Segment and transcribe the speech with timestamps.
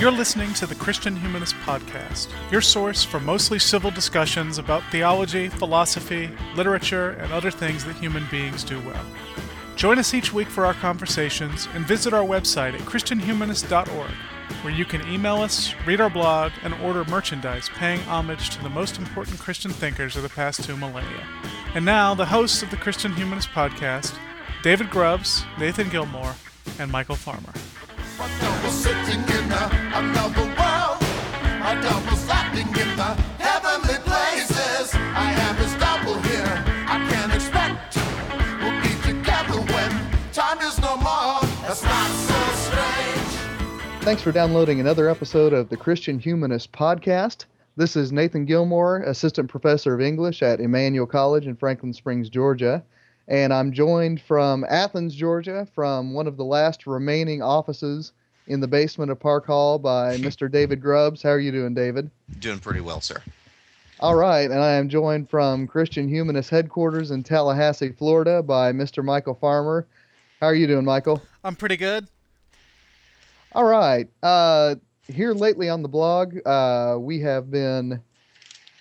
[0.00, 5.50] You're listening to the Christian Humanist Podcast, your source for mostly civil discussions about theology,
[5.50, 9.04] philosophy, literature, and other things that human beings do well.
[9.76, 14.10] Join us each week for our conversations and visit our website at ChristianHumanist.org,
[14.62, 18.70] where you can email us, read our blog, and order merchandise paying homage to the
[18.70, 21.26] most important Christian thinkers of the past two millennia.
[21.74, 24.16] And now, the hosts of the Christian Humanist Podcast,
[24.62, 26.36] David Grubbs, Nathan Gilmour,
[26.78, 27.52] and Michial Farmer.
[44.02, 47.46] Thanks for downloading another episode of the Christian Humanist Podcast.
[47.76, 52.82] This is Nathan Gilmour, Assistant Professor of English at Emmanuel College in Franklin Springs, Georgia.
[53.30, 58.12] And I'm joined from Athens, Georgia, from one of the last remaining offices
[58.48, 60.50] in the basement of Park Hall by Mr.
[60.50, 61.22] David Grubbs.
[61.22, 62.10] How are you doing, David?
[62.40, 63.22] Doing pretty well, sir.
[64.00, 64.50] All right.
[64.50, 69.04] And I am joined from Christian Humanist headquarters in Tallahassee, Florida by Mr.
[69.04, 69.86] Michial Farmer.
[70.40, 71.20] How are you doing, Michial?
[71.44, 72.08] I'm pretty good.
[73.52, 74.08] All right.
[74.24, 74.74] Uh,
[75.06, 78.02] here lately on the blog, uh, we have been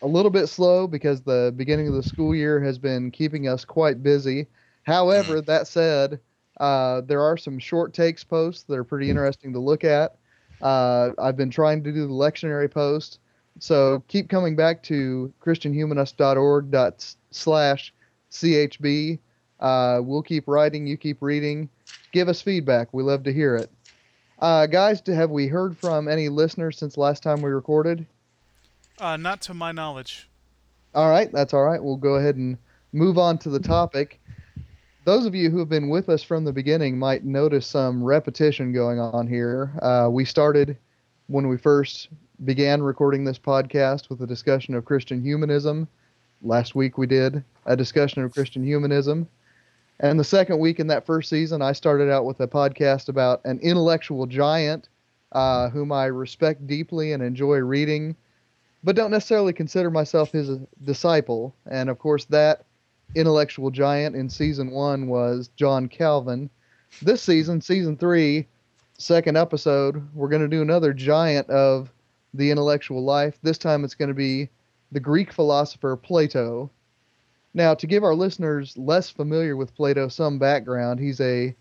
[0.02, 3.66] a little bit slow because the beginning of the school year has been keeping us
[3.66, 4.48] quite busy.
[4.84, 5.42] However, Mm-hmm.
[5.42, 6.20] that said,
[6.60, 10.18] uh, there are some short takes posts that are pretty interesting to look at.
[10.62, 13.20] Uh, I've been trying to do the lectionary post,
[13.60, 16.76] so keep coming back to christianhumanist.org
[17.32, 17.94] slash
[18.32, 19.20] chb.
[19.60, 21.70] Uh, we'll keep writing, you keep reading.
[22.12, 22.94] Give us feedback.
[22.94, 23.72] We love to hear it.
[24.40, 28.06] Uh, guys, have we heard from any listeners since last time we recorded?
[29.00, 30.30] Uh, not to my knowledge.
[30.94, 31.82] All right, that's all right.
[31.82, 32.58] We'll go ahead and
[32.94, 34.20] move on to the topic.
[35.06, 38.74] Those of you who have been with us from the beginning might notice some repetition
[38.74, 39.72] going on here.
[39.82, 40.78] Uh, we started
[41.28, 42.10] when we first
[42.44, 45.88] began recording this podcast with a discussion of Christian humanism.
[46.42, 49.28] Last week we did a discussion of Christian humanism.
[50.00, 53.42] And the second week in that first season, I started out with a podcast about
[53.46, 54.88] an intellectual giant
[55.34, 58.16] uh, whom I respect deeply and enjoy reading
[58.84, 61.54] but don't necessarily consider myself his uh, disciple.
[61.70, 62.66] And of course, that
[63.16, 66.50] intellectual giant in season one was John Calvin.
[67.02, 68.48] This season, season three,
[68.98, 71.92] second episode, we're going to do another giant of
[72.34, 73.38] the intellectual life.
[73.42, 74.50] This time it's going to be
[74.92, 76.70] the Greek philosopher Plato.
[77.54, 81.56] Now, to give our listeners less familiar with Plato some background, he's a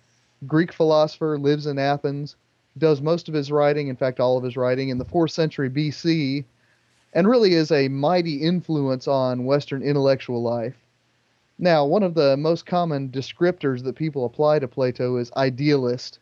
[0.47, 2.37] Greek philosopher, lives in Athens,
[2.77, 5.69] does most of his writing, in fact, all of his writing, in the 4th century
[5.71, 6.45] BC
[7.13, 10.77] and really is a mighty influence on Western intellectual life.
[11.59, 16.21] Now, one of the most common descriptors that people apply to Plato is idealist.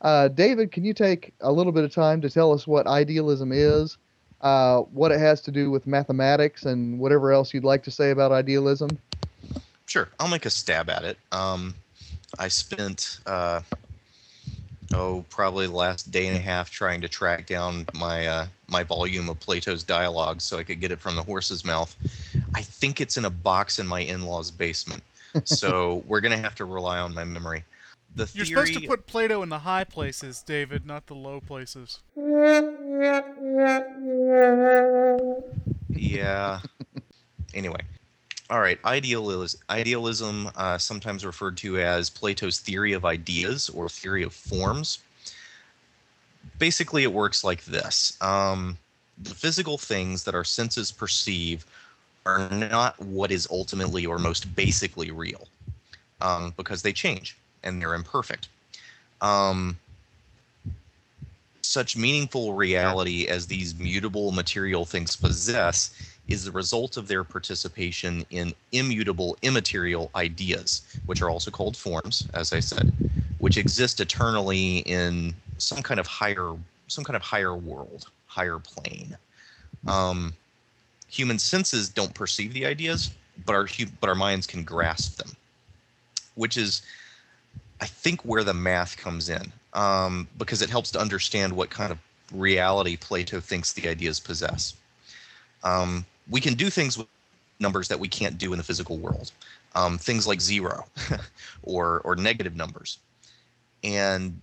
[0.00, 3.52] Uh, David, can you take a little bit of time to tell us what idealism
[3.52, 3.96] is,
[4.40, 8.10] uh, what it has to do with mathematics, and whatever else you'd like to say
[8.10, 8.90] about idealism?
[9.86, 11.18] Sure, I'll make a stab at it.
[11.30, 11.74] Um,
[12.38, 13.60] I spent, uh,
[14.94, 18.82] oh, probably the last day and a half trying to track down my uh, my
[18.82, 21.94] volume of Plato's dialogues so I could get it from the horse's mouth.
[22.54, 25.02] I think it's in a box in my in-laws' basement,
[25.44, 27.64] so we're gonna have to rely on my memory.
[28.14, 31.40] The You're theory, supposed to put Plato in the high places, David, not the low
[31.40, 32.00] places.
[35.88, 36.60] Yeah.
[37.54, 37.80] anyway,
[38.52, 38.78] all right.
[38.84, 44.98] Idealism, idealism, uh, sometimes referred to as Plato's theory of ideas or theory of forms.
[46.58, 48.76] Basically, it works like this: um,
[49.22, 51.64] the physical things that our senses perceive
[52.26, 55.48] are not what is ultimately or most basically real,
[56.20, 58.48] um, because they change and they're imperfect.
[59.22, 59.78] Um,
[61.62, 68.24] such meaningful reality as these mutable material things possess is the result of their participation
[68.30, 72.92] in immutable immaterial ideas, which are also called forms, as I said,
[73.38, 76.54] which exist eternally in some kind of higher
[76.88, 79.16] some kind of higher world, higher plane.
[79.86, 80.34] Um,
[81.08, 83.10] human senses don't perceive the ideas,
[83.44, 83.66] but our
[84.00, 85.36] but our minds can grasp them,
[86.34, 86.82] which is
[87.80, 91.90] I think where the math comes in, um, because it helps to understand what kind
[91.90, 91.98] of
[92.32, 94.74] reality Plato thinks the ideas possess.
[95.64, 97.06] Um, we can do things with
[97.60, 99.32] numbers that we can't do in the physical world,
[99.74, 100.84] um, things like zero
[101.62, 102.98] or or negative numbers,
[103.84, 104.40] and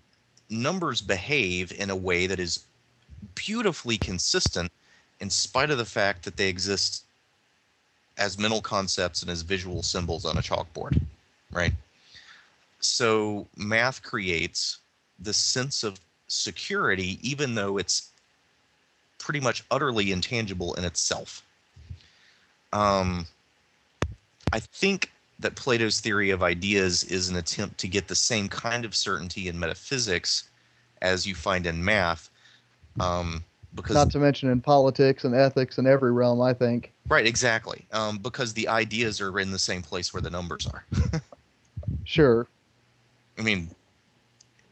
[0.50, 2.66] numbers behave in a way that is
[3.36, 4.72] beautifully consistent,
[5.20, 7.04] in spite of the fact that they exist
[8.18, 11.02] as mental concepts and as visual symbols on a chalkboard,
[11.52, 11.74] right?
[12.80, 14.80] So math creates
[15.20, 18.12] the sense of security, even though it's
[19.18, 21.44] pretty much utterly intangible in itself.
[22.74, 23.26] Um,
[24.54, 28.84] I think that Plato's theory of ideas is an attempt to get the same kind
[28.86, 30.50] of certainty in metaphysics
[31.02, 32.30] as you find in math.
[33.00, 33.44] Um,
[33.76, 36.92] because Not to mention in politics and ethics and every realm, I think.
[37.08, 37.86] right, exactly.
[37.94, 40.86] Um, because the ideas are in the same place where the numbers are.
[42.04, 42.48] Sure.
[43.38, 43.70] I mean,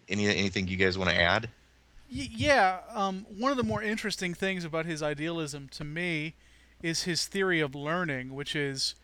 [0.09, 1.49] any anything you guys want to add?
[2.13, 6.33] Y- yeah, um, one of the more interesting things about his idealism to me
[6.81, 8.95] is his theory of learning, which is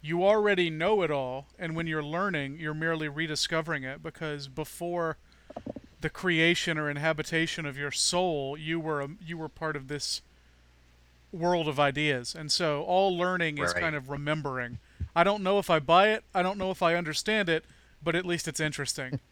[0.00, 5.16] you already know it all, and when you're learning, you're merely rediscovering it because before
[6.00, 10.22] the creation or inhabitation of your soul, you were a, you were part of this
[11.32, 14.78] world of ideas, and so all learning is kind of remembering.
[15.14, 17.64] I don't know if I buy it, I don't know if I understand it,
[18.02, 19.20] but at least it's interesting.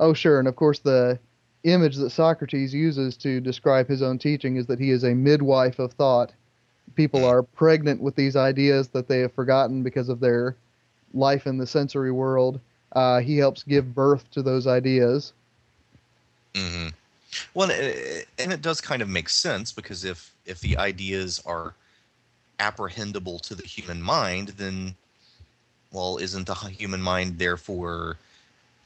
[0.00, 0.40] Oh, sure.
[0.40, 1.20] And of course, the
[1.62, 5.78] image that Socrates uses to describe his own teaching is that he is a midwife
[5.78, 6.32] of thought.
[6.94, 10.56] People are pregnant with these ideas that they have forgotten because of their
[11.14, 12.60] life in the sensory world.
[12.92, 15.32] Uh, he helps give birth to those ideas.
[16.54, 16.88] hmm
[17.54, 21.74] Well, and it, and does kind of make sense because if if the ideas are
[22.58, 24.94] apprehendable to the human mind, then
[25.92, 28.16] well, isn't the human mind therefore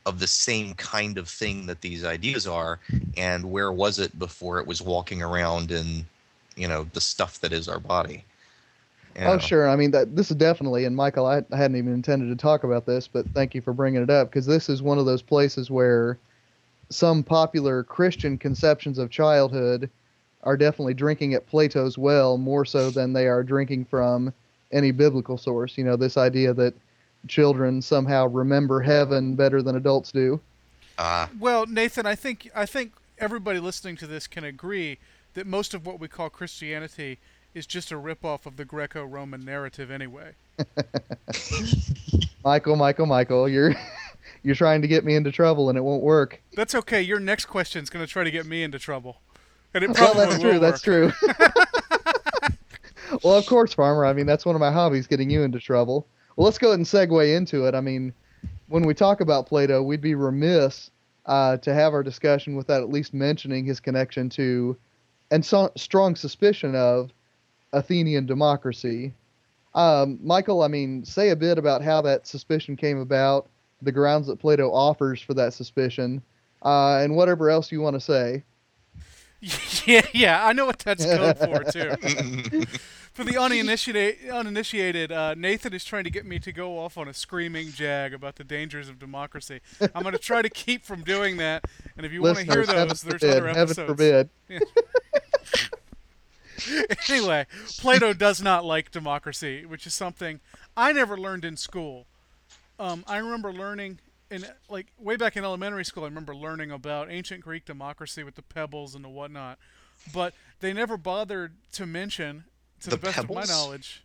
[0.07, 2.79] of the same kind of thing that these ideas are?
[3.17, 6.07] And where was it before it was walking around in,
[6.57, 8.25] you know, the stuff that is our body?
[9.17, 9.69] You Oh, sure.
[9.69, 12.65] I mean, that this is definitely, and Michial, I, I hadn't even intended to talk
[12.65, 15.23] about this, but thank you for bringing it up because this is one of those
[15.23, 16.19] places where
[16.89, 19.91] some popular Christian conceptions of childhood
[20.43, 24.33] are definitely drinking at Plato's well more so than they are drinking from
[24.73, 25.79] any biblical source.
[25.79, 26.75] You know, this idea that
[27.29, 30.41] children somehow remember heaven better than adults do.
[30.99, 34.99] Ah, Well, Nathan, I think I think everybody listening to this can agree
[35.35, 37.19] that most of what we call Christianity
[37.55, 40.33] is just a ripoff of the Greco-Roman narrative anyway.
[42.45, 43.75] Michial, Michial, Michial, you're
[44.43, 46.41] you're trying to get me into trouble and it won't work.
[46.55, 47.03] That's okay.
[47.03, 49.21] Your next question is going to try to get me into trouble.
[49.75, 50.59] And it probably Well, that's true.
[50.59, 51.13] That's true.
[53.23, 54.05] well, of course, Farmer.
[54.05, 56.07] I mean, that's one of my hobbies, getting you into trouble.
[56.37, 57.75] Well, let's go ahead and segue into it.
[57.75, 58.13] I mean,
[58.69, 60.91] when we talk about Plato, we'd be remiss
[61.27, 64.77] uh, to have our discussion without at least mentioning his connection to,
[65.33, 67.11] and so, strong suspicion of,
[67.73, 69.15] Athenian democracy.
[69.75, 73.49] Um, Michial, I mean, say a bit about how that suspicion came about,
[73.81, 76.23] the grounds that Plato offers for that suspicion,
[76.63, 78.45] uh, and whatever else you want to say.
[79.87, 82.65] yeah, yeah, I know what that's code for too.
[83.13, 87.09] For the uninitiated, uninitiated uh, Nathan is trying to get me to go off on
[87.09, 89.61] a screaming jag about the dangers of democracy.
[89.95, 92.61] I'm going to try to keep from doing that, and if you want to hear
[92.61, 93.89] Listeners, heaven those, there's forbid, other heaven episodes.
[93.89, 94.31] forbid.
[97.11, 97.47] anyway,
[97.79, 100.41] Plato does not like democracy, which is something
[100.75, 102.07] I never learned in school.
[102.79, 103.99] Um, I remember learning
[104.33, 106.05] in like way back in elementary school.
[106.05, 109.59] I remember learning about ancient Greek democracy with the pebbles and the whatnot,
[110.13, 112.45] but they never bothered to mention,
[112.81, 114.03] to the, The best of my knowledge,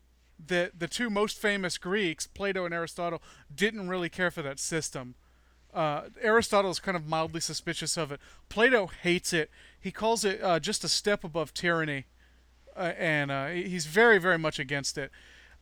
[0.48, 3.22] that the two most famous Greeks, Plato and Aristotle,
[3.54, 5.16] didn't really care for that system.
[5.74, 8.20] Uh, Aristotle is kind of mildly suspicious of it.
[8.50, 9.50] Plato hates it.
[9.80, 12.06] He calls it uh, just a step above tyranny
[12.78, 15.12] uh, and uh, he's very, very much against it.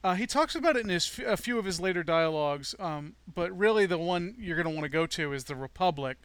[0.06, 3.52] Uh, he talks about it in his a few of his later dialogues, um, but
[3.58, 6.18] really the one you're going to want to go to is the Republic,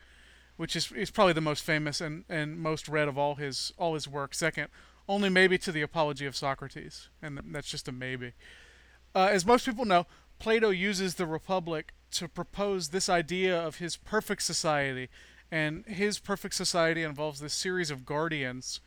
[0.59, 3.95] which is, is probably the most famous and, and most read of all his all
[3.95, 4.35] his work.
[4.35, 4.69] Second,
[5.09, 8.35] only maybe to the Apology of Socrates, and that's just a maybe.
[9.15, 10.07] Uh, as most people know,
[10.39, 15.09] Plato uses the Republic to propose this idea of his perfect society,
[15.51, 18.81] and his perfect society involves this series of guardians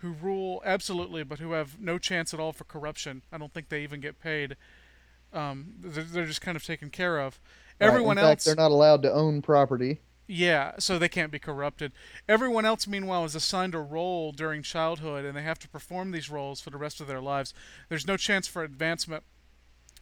[0.00, 3.22] who rule absolutely, but who have no chance at all for corruption.
[3.32, 4.56] I don't think they even get paid.
[5.32, 7.38] Um, they're, they're just kind of taken care of.
[7.80, 10.00] Right, Everyone in fact, else, they're not allowed to own property.
[10.26, 11.92] yeah, so they can't be corrupted.
[12.28, 16.30] Everyone else, meanwhile, is assigned a role during childhood, and they have to perform these
[16.30, 17.54] roles for the rest of their lives.
[17.88, 19.24] There's no chance for advancement.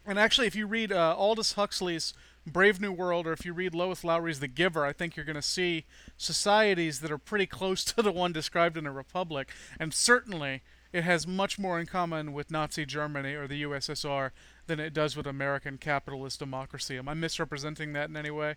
[0.06, 2.14] And actually, if you read uh, Aldous Huxley's
[2.48, 5.36] Brave New World, or if you read Lois Lowry's The Giver, I think you're going
[5.36, 5.84] to see
[6.16, 9.50] societies that are pretty close to the one described in a republic.
[9.78, 10.62] And certainly,
[10.92, 14.30] it has much more in common with Nazi Germany or the USSR
[14.66, 16.96] than it does with American capitalist democracy.
[16.96, 18.56] Am I misrepresenting that in any way?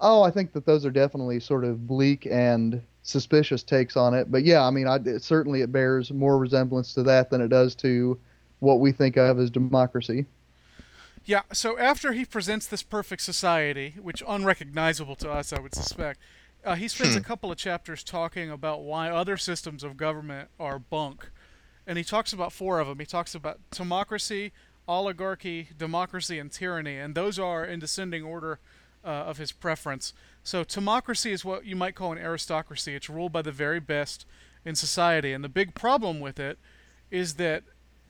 [0.00, 4.30] Oh, I think that those are definitely sort of bleak and suspicious takes on it.
[4.30, 7.48] But yeah, I mean, I, it, certainly it bears more resemblance to that than it
[7.48, 8.18] does to
[8.60, 10.24] what we think of as democracy.
[11.26, 16.20] Yeah, so after he presents this perfect society, which unrecognizable to us, I would suspect,
[16.64, 20.78] Uh, he spends a couple of chapters talking about why other systems of government are
[20.78, 21.30] bunk,
[21.86, 22.98] and he talks about four of them.
[22.98, 24.50] He talks about timocracy,
[24.88, 28.60] oligarchy, democracy, and tyranny, and those are in descending order
[29.04, 30.14] uh, of his preference.
[30.42, 32.94] So, timocracy is what you might call an aristocracy.
[32.94, 34.24] It's ruled by the very best
[34.64, 36.58] in society, and the big problem with it
[37.10, 37.64] is that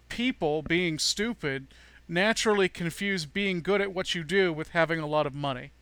[0.09, 1.67] people, being stupid,
[2.09, 5.73] naturally confuse being good at what you do with having a lot of money.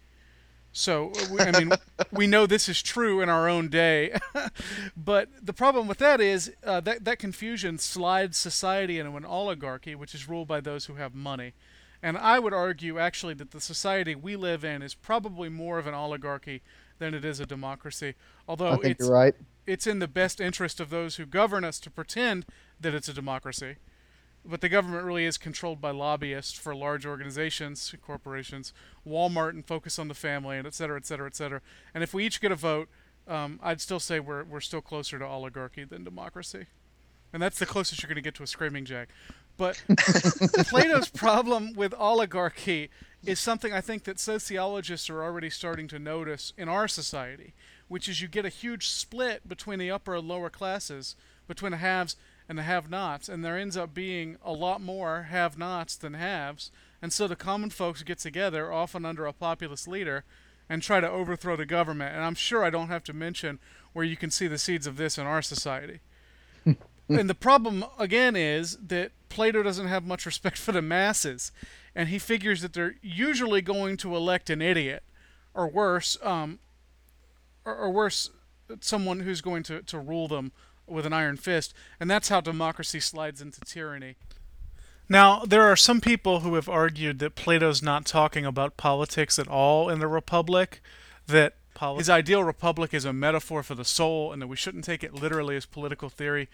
[0.73, 1.73] So, I mean,
[2.12, 4.17] we know this is true in our own day.
[4.97, 9.95] but the problem with that is uh, that, that confusion slides society into an oligarchy,
[9.95, 11.52] which is ruled by those who have money.
[12.02, 15.87] And I would argue, actually, that the society we live in is probably more of
[15.87, 16.62] an oligarchy
[16.99, 18.14] than it is a democracy.
[18.49, 19.35] Although I think it's, you're right.
[19.67, 22.47] it's in the best interest of those who govern us to pretend
[22.81, 23.76] that it's a democracy
[24.45, 28.73] but the government really is controlled by lobbyists for large organizations, corporations,
[29.07, 31.61] Walmart, and focus on the family, and et cetera, et cetera, et cetera.
[31.95, 32.89] And if we each get a vote,
[33.29, 36.67] um, I'd still say we're we're still closer to oligarchy than democracy,
[37.33, 39.11] and that's the closest you're going to get to a screaming jack.
[39.57, 39.83] But
[40.67, 42.91] Plato's problem with oligarchy
[43.25, 47.55] is something I think that sociologists are already starting to notice in our society,
[47.87, 51.15] which is you get a huge split between the upper and lower classes,
[51.47, 52.17] between the haves
[52.49, 56.71] and the have-nots, and there ends up being a lot more have-nots than haves.
[57.01, 60.25] And so the common folks get together, often under a populist leader,
[60.69, 62.15] and try to overthrow the government.
[62.15, 63.59] And I'm sure I don't have to mention
[63.93, 66.01] where you can see the seeds of this in our society.
[67.09, 71.53] and the problem again is that Plato doesn't have much respect for the masses,
[71.95, 75.03] and he figures that they're usually going to elect an idiot,
[75.55, 76.59] or worse, um,
[77.65, 78.31] or, or worse,
[78.81, 80.53] someone who's going to, to rule them
[80.93, 84.17] with an iron fist, and that's how democracy slides into tyranny.
[85.09, 89.49] Now, there are some people who have argued that Plato's not talking about politics at
[89.49, 90.81] all in the Republic,
[91.27, 91.55] that
[91.97, 95.15] his ideal republic is a metaphor for the soul, and that we shouldn't take it
[95.15, 96.49] literally as political theory.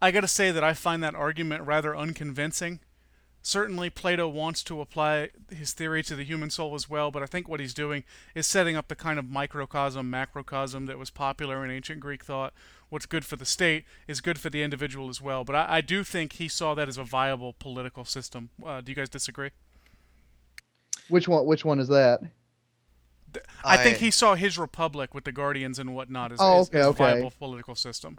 [0.00, 2.80] I gotta say that I find that argument rather unconvincing.
[3.42, 7.26] Certainly, Plato wants to apply his theory to the human soul as well, but I
[7.26, 8.04] think what he's doing
[8.34, 12.52] is setting up the kind of microcosm, macrocosm that was popular in ancient Greek thought.
[12.90, 15.44] What's good for the state is good for the individual as well.
[15.44, 18.50] But I, I do think he saw that as a viable political system.
[18.64, 19.50] Uh, do you guys disagree?
[21.08, 21.46] Which one?
[21.46, 22.20] Which one is that?
[23.64, 26.80] I, I think he saw his republic with the guardians and whatnot as, oh, okay,
[26.80, 27.04] as a okay.
[27.04, 28.18] viable political system.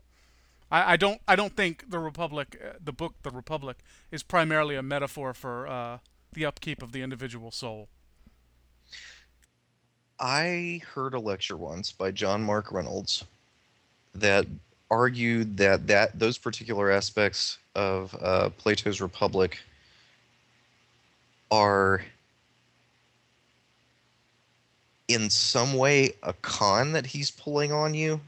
[0.72, 4.76] I, I don't I don't think the Republic, uh, the book The Republic, is primarily
[4.76, 5.98] a metaphor for uh,
[6.34, 7.90] the upkeep of the individual soul.
[10.20, 13.26] I heard a lecture once by John Mark Reynolds
[14.16, 14.46] that
[14.90, 19.60] argued that that those particular aspects of uh, Plato's Republic
[21.50, 22.02] are
[25.08, 28.20] in some way a con that he's pulling on you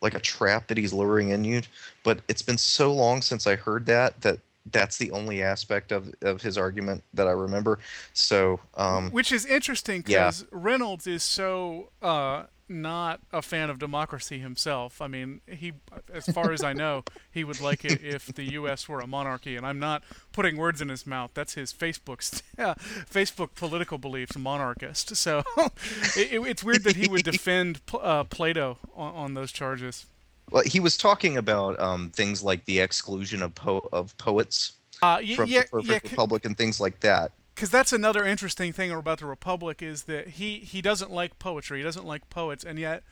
[0.00, 1.62] like a trap that he's luring in you
[2.04, 4.38] but it's been so long since i heard that that
[4.70, 7.78] that's the only aspect of, of his argument that i remember
[8.12, 10.48] so um, which is interesting because yeah.
[10.52, 15.00] reynolds is so uh, not a fan of democracy himself.
[15.00, 15.72] I mean, he,
[16.12, 18.88] as far as I know, he would like it if the U.S.
[18.88, 19.56] were a monarchy.
[19.56, 21.30] And I'm not putting words in his mouth.
[21.34, 22.18] That's his Facebook
[23.10, 25.16] Facebook political beliefs, monarchist.
[25.16, 25.42] So
[26.16, 30.06] it, it's weird that he would defend uh, Plato on, on, those charges.
[30.50, 34.72] Well, he was talking about um, things like the exclusion of po- of poets
[35.02, 38.72] uh, from yeah, the Perfect yeah, Republic and things like that because that's another interesting
[38.72, 42.62] thing about the Republic is that he he doesn't like poetry, he doesn't like poets,
[42.62, 43.02] and yet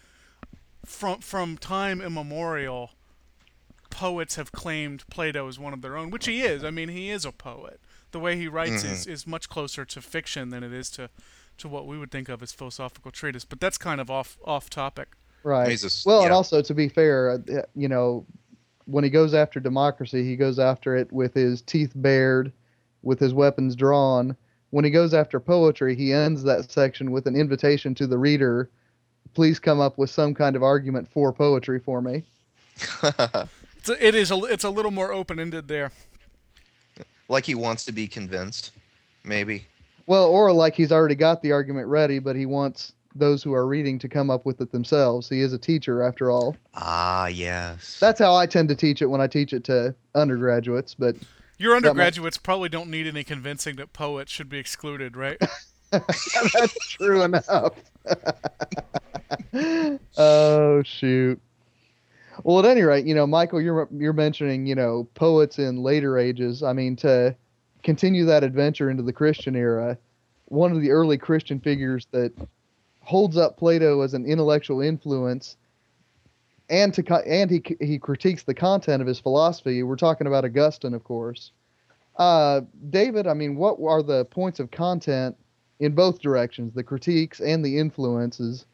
[0.85, 2.93] from from time immemorial,
[3.91, 6.63] poets have claimed Plato as one of their own, which he is.
[6.63, 7.81] I mean, he is a poet.
[8.13, 8.93] The way he writes mm-hmm.
[8.93, 11.11] is, is much closer to fiction than it is to
[11.59, 13.45] to what we would think of as philosophical treatise.
[13.45, 15.09] But that's kind of off off topic.
[15.43, 15.71] Right.
[15.71, 16.07] Jesus.
[16.07, 16.27] Well, yeah.
[16.27, 18.25] and also to be fair, uh, you know,
[18.85, 22.53] when he goes after democracy, he goes after it with his teeth bared
[23.07, 24.37] with his weapons drawn.
[24.71, 28.69] When he goes after poetry, he ends that section with an invitation to the reader
[29.37, 32.25] please come up with some kind of argument for poetry for me.
[33.03, 35.93] it's a, it is a, it's a little more open ended there.
[37.29, 38.73] Like he wants to be convinced,
[39.25, 39.67] maybe.
[40.07, 43.67] Well, or like he's already got the argument ready, but he wants those who are
[43.67, 45.29] reading to come up with it themselves.
[45.29, 46.57] He is a teacher, after all.
[46.75, 47.99] Ah, yes.
[48.01, 51.17] That's how I tend to teach it when I teach it to undergraduates, but
[51.59, 55.39] your undergraduates probably don't need any convincing that poets should be excluded, right?
[55.91, 57.75] That's true enough.
[60.19, 61.41] oh shoot.
[62.43, 66.19] Well, at any rate, you know, Michial, you're you're mentioning, you know, poets in later
[66.19, 66.63] ages.
[66.63, 67.35] I mean, to
[67.83, 69.97] continue that adventure into the Christian era,
[70.47, 72.33] one of the early Christian figures that
[73.01, 75.57] holds up Plato as an intellectual influence,
[76.69, 79.83] and to and he he critiques the content of his philosophy.
[79.83, 81.53] We're talking about Augustine, of course.
[82.17, 85.37] Uh, David, I mean, what are the points of content
[85.81, 88.65] in both directions, the critiques and the influences?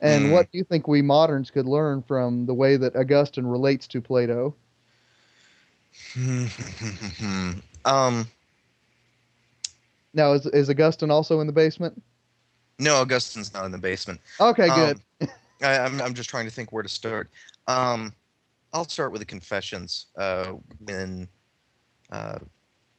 [0.00, 0.30] And Mm.
[0.30, 4.00] what do you think we moderns could learn from the way that Augustine relates to
[4.00, 4.54] Plato?
[7.84, 8.28] um,
[10.12, 12.00] Now, is, is Augustine also in the basement?
[12.78, 14.20] no, Augustine's not in the basement.
[14.40, 15.00] Okay, good.
[15.20, 15.28] Um,
[15.62, 17.30] I, I'm, I'm just trying to think where to start.
[17.66, 18.12] Um,
[18.72, 20.06] I'll start with the Confessions.
[20.16, 21.28] Uh, when
[22.10, 22.38] uh,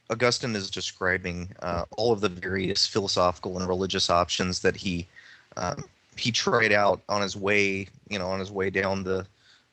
[0.10, 5.08] Augustine is describing uh, all of the various philosophical and religious options that he
[5.58, 5.84] um,
[6.18, 9.26] he tried out on his way, you know, on his way down the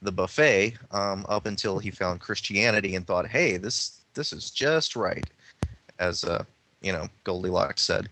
[0.03, 4.97] the buffet, um, up until he found Christianity and thought, "Hey, this this is just
[4.97, 5.25] right,"
[5.99, 6.45] as uh,
[6.81, 8.09] you know, Goldilocks said.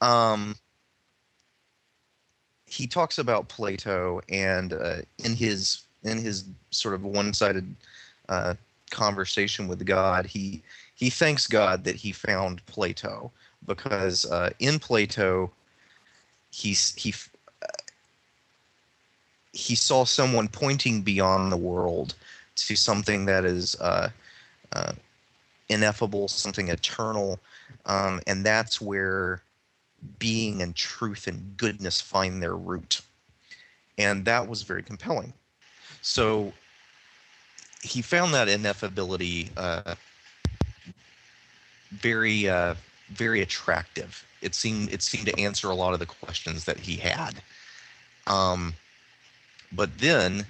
[0.00, 0.56] Um,
[2.74, 7.74] he talks about Plato and uh, in his in his sort of one-sided
[8.28, 8.54] uh,
[8.90, 10.60] conversation with God, he
[10.96, 13.30] he thanks God that he found Plato
[13.64, 15.52] because uh, in Plato
[16.50, 17.14] he's he
[17.62, 17.66] uh,
[19.52, 22.14] he saw someone pointing beyond the world
[22.56, 24.08] to something that is uh,
[24.72, 24.92] uh,
[25.68, 27.38] ineffable, something eternal,
[27.86, 29.43] um, and that's where
[30.18, 33.00] being and truth and goodness find their root.
[33.98, 35.32] And that was very compelling.
[36.02, 36.52] So
[37.82, 39.94] he found that ineffability uh,
[41.90, 42.74] very, uh,
[43.10, 44.24] very attractive.
[44.42, 47.42] It seemed it seemed to answer a lot of the questions that he had.
[48.26, 48.74] Um,
[49.72, 50.46] but then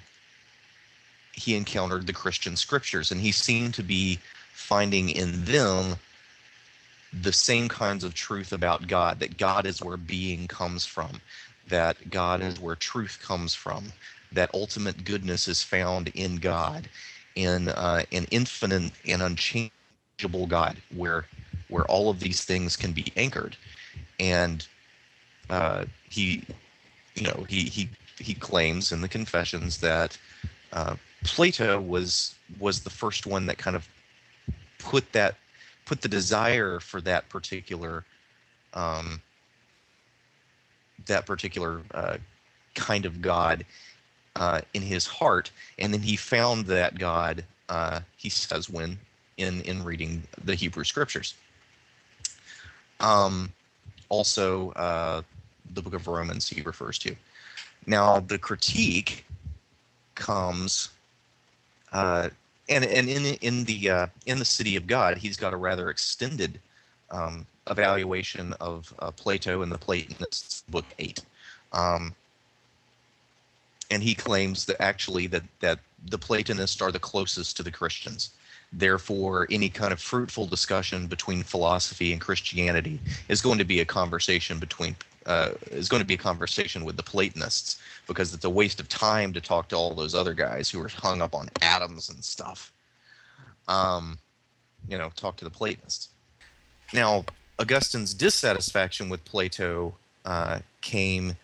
[1.33, 4.19] he encountered the Christian scriptures, and he seemed to be
[4.53, 5.95] finding in them
[7.21, 11.21] the same kinds of truth about God that God is where being comes from,
[11.67, 13.91] that God is where truth comes from,
[14.31, 16.89] that ultimate goodness is found in God,
[17.35, 21.25] in uh, an infinite and unchangeable God, where
[21.69, 23.55] where all of these things can be anchored,
[24.19, 24.67] and
[25.49, 26.43] uh, he,
[27.15, 27.89] you know, he he
[28.19, 30.17] he claims in the Confessions that
[30.73, 33.87] uh, Plato was was the first one that kind of
[34.79, 35.35] put that
[35.85, 38.03] put the desire for that particular
[38.73, 39.21] um,
[41.05, 42.17] that particular uh,
[42.73, 43.65] kind of God
[44.35, 47.43] uh, in his heart, and then he found that God.
[47.67, 48.99] Uh, he says when
[49.37, 51.35] in in reading the Hebrew Scriptures.
[52.99, 53.51] Um,
[54.09, 55.21] also, uh,
[55.73, 57.15] the Book of Romans he refers to.
[57.87, 59.25] Now, the critique
[60.15, 60.89] comes
[61.91, 62.29] uh,
[62.69, 65.89] and and in in the uh, in the city of God, he's got a rather
[65.89, 66.59] extended
[67.11, 71.21] um, evaluation of uh, Plato in the Platonists, Book Eight,
[71.73, 72.15] um,
[73.91, 78.31] and he claims that actually that that the Platonists are the closest to the Christians.
[78.73, 82.99] Therefore, any kind of fruitful discussion between philosophy and Christianity
[83.29, 84.95] is going to be a conversation between
[85.25, 88.87] uh, is going to be a conversation with the Platonists because it's a waste of
[88.87, 92.23] time to talk to all those other guys who are hung up on atoms and
[92.23, 92.71] stuff.
[93.67, 94.19] Um,
[94.87, 96.09] you know, talk to the Platonists.
[96.93, 97.25] Now,
[97.57, 101.35] Augustine's dissatisfaction with Plato uh, came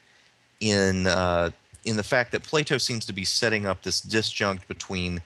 [0.59, 1.51] in uh,
[1.85, 5.21] in the fact that Plato seems to be setting up this disjunct between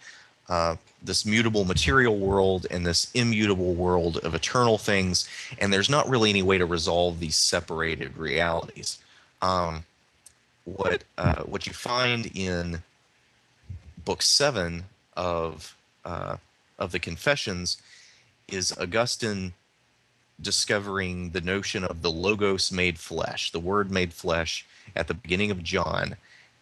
[0.50, 5.28] uh, this mutable material world and this immutable world of eternal things,
[5.60, 9.00] and there's not really any way to resolve these separated realities.
[9.42, 9.86] Um,
[10.66, 12.82] what uh, what you find in
[14.04, 16.38] book seven of uh,
[16.78, 17.78] of the Confessions
[18.48, 19.54] is Augustine
[20.42, 25.50] discovering the notion of the logos made flesh, the word made flesh at the beginning
[25.50, 26.18] of John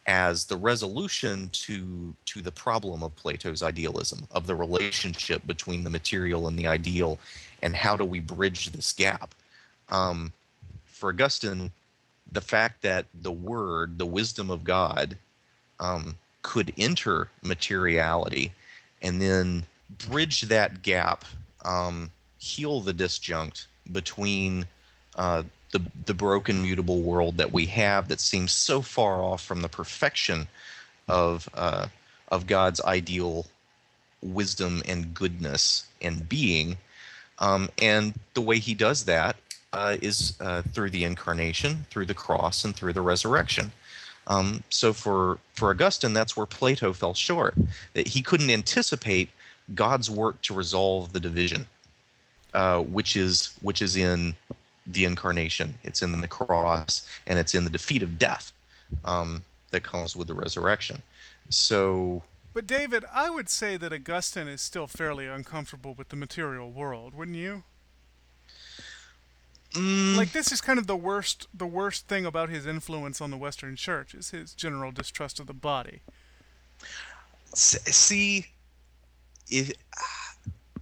[0.05, 5.89] as the resolution to to the problem of Plato's idealism of the relationship between the
[5.89, 7.19] material and the ideal
[7.61, 9.33] and how do we bridge this gap?
[9.89, 10.33] Um,
[10.85, 11.71] for Augustine
[12.31, 15.17] the fact that the word the wisdom of God
[15.79, 18.51] um, could enter materiality
[19.01, 19.63] and then
[20.09, 21.25] bridge that gap
[21.65, 24.65] um, heal the disjunct between
[25.15, 29.61] uh, the the broken mutable world that we have that seems so far off from
[29.61, 30.47] the perfection
[31.09, 31.87] of uh,
[32.29, 33.47] of God's ideal
[34.21, 36.77] wisdom and goodness and being,
[37.39, 39.35] um, and the way He does that
[39.73, 43.71] uh, is uh, through the incarnation, through the cross, and through the resurrection.
[44.27, 47.55] Um, so for for Augustine, that's where Plato fell short.
[47.93, 49.29] That he couldn't anticipate
[49.73, 51.67] God's work to resolve the division,
[52.53, 54.35] uh, which is which is in
[54.85, 55.75] the incarnation.
[55.83, 58.51] It's in the cross, and it's in the defeat of death
[59.05, 61.01] um, that comes with the resurrection.
[61.49, 66.71] So, But David, I would say that Augustine is still fairly uncomfortable with the material
[66.71, 67.63] world, wouldn't you?
[69.73, 73.31] mm, Like this is kind of the worst the worst thing about his influence on
[73.31, 76.01] the Western Church is his general distrust of the body.
[77.55, 78.47] see,
[79.49, 79.71] if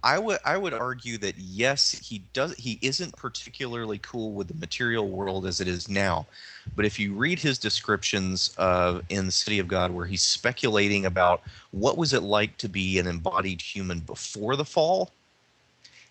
[0.04, 4.54] I would I would argue that yes, he does he isn't particularly cool with the
[4.54, 6.26] material world as it is now.
[6.74, 11.42] But if you read his descriptions of in City of God where he's speculating about
[11.70, 15.10] what was it like to be an embodied human before the fall,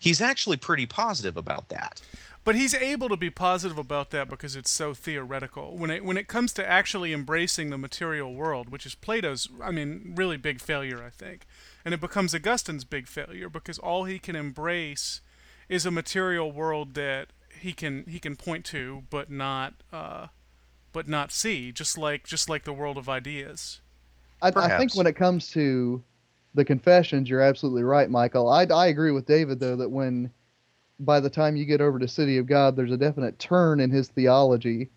[0.00, 2.00] he's actually pretty positive about that.
[2.44, 5.76] But he's able to be positive about that because it's so theoretical.
[5.76, 9.70] When it when it comes to actually embracing the material world, which is Plato's, I
[9.70, 11.46] mean, really big failure, I think,
[11.84, 15.20] and it becomes Augustine's big failure because all he can embrace
[15.68, 17.28] is a material world that
[17.60, 20.28] he can he can point to, but not uh,
[20.92, 23.80] but not see, just like just like the world of ideas.
[24.40, 26.02] I, I think when it comes to
[26.54, 28.52] the confessions, you're absolutely right, Michial.
[28.52, 30.30] I, I agree with David though that when
[31.00, 33.90] by the time you get over to City of God, there's a definite turn in
[33.90, 34.90] his theology.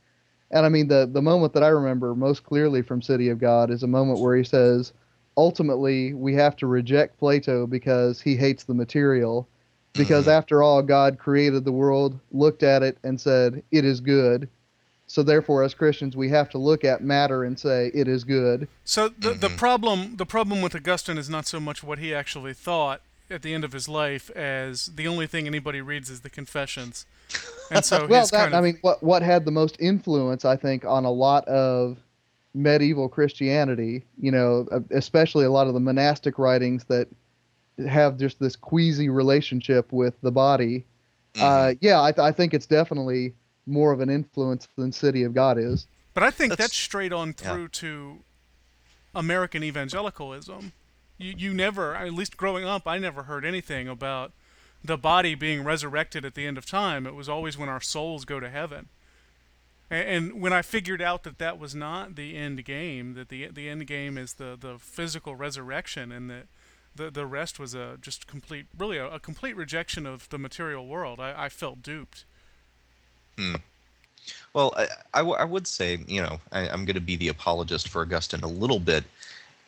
[0.52, 3.72] And I mean the the moment that I remember most clearly from City of God
[3.72, 4.94] is a moment where he says,
[5.38, 9.48] ultimately we have to reject Plato because he hates the material.
[9.96, 10.32] Because Mhm.
[10.32, 14.50] after all, God created the world, looked at it, and said, It is good.
[15.08, 18.68] So therefore, as Christians, we have to look at matter and say, It is good.
[18.84, 19.58] So the the Mhm.
[19.58, 23.54] problem the problem with Augustine is not so much what he actually thought at the
[23.54, 27.06] end of his life as the only thing anybody reads is the Confessions,
[27.72, 30.58] and so well, that kind of I mean, what what had the most influence, I
[30.58, 31.98] think, on a lot of
[32.56, 37.08] medieval Christianity, you know, uh, especially a lot of the monastic writings that
[37.88, 40.86] have just this queasy relationship with the body.
[41.36, 41.42] Mhm.
[41.42, 43.34] Uh, yeah, I, th- I think it's definitely
[43.68, 45.86] more of an influence than City of God is.
[46.14, 47.52] But I think That's- that's, straight on yeah.
[47.54, 48.20] through to
[49.14, 50.72] American evangelicalism.
[51.18, 54.32] You you never, at least growing up, I never heard anything about
[54.84, 57.08] the body being resurrected at the end of time.
[57.08, 58.88] It was always when our souls go to heaven.
[59.90, 63.48] And, and when I figured out that that was not the end game, that the
[63.48, 66.48] the end game is the, the physical resurrection, and that
[66.96, 70.88] the the rest was a just complete, really a, a complete rejection of the material
[70.88, 72.26] world, I, I felt duped.
[74.54, 77.28] Well, I, I, w- I would say, you know, I, I'm going to be the
[77.28, 79.04] apologist for Augustine a little bit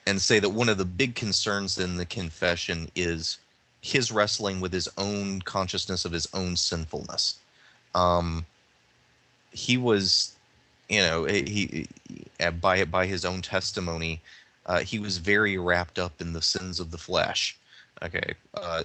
[0.07, 3.37] and say that one of the big concerns in the confession is
[3.81, 7.35] his wrestling with his own consciousness of his own sinfulness.
[7.93, 8.45] Um,
[9.51, 10.35] he was,
[10.89, 11.87] you know, he,
[12.39, 14.21] he by by his own testimony,
[14.65, 17.57] uh, he was very wrapped up in the sins of the flesh.
[18.03, 18.83] Okay, uh,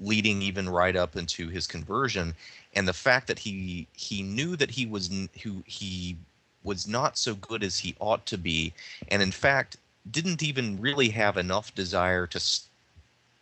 [0.00, 2.34] leading even right up into his conversion
[2.74, 5.10] and the fact that he he knew that he was
[5.42, 6.16] who he
[6.62, 8.72] was not so good as he ought to be
[9.08, 9.78] and in fact
[10.10, 12.40] didn't even really have enough desire to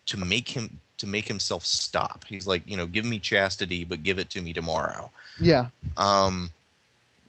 [0.07, 4.03] to make him to make himself stop he's like you know give me chastity but
[4.03, 6.51] give it to me tomorrow Yeah, um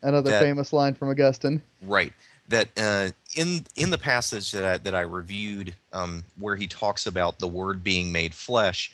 [0.02, 1.62] another That- famous line from Augustine.
[1.82, 2.14] Right.
[2.48, 7.08] That uh, in in the passage that I, that I reviewed, um, where he talks
[7.08, 8.92] about the Word being made flesh,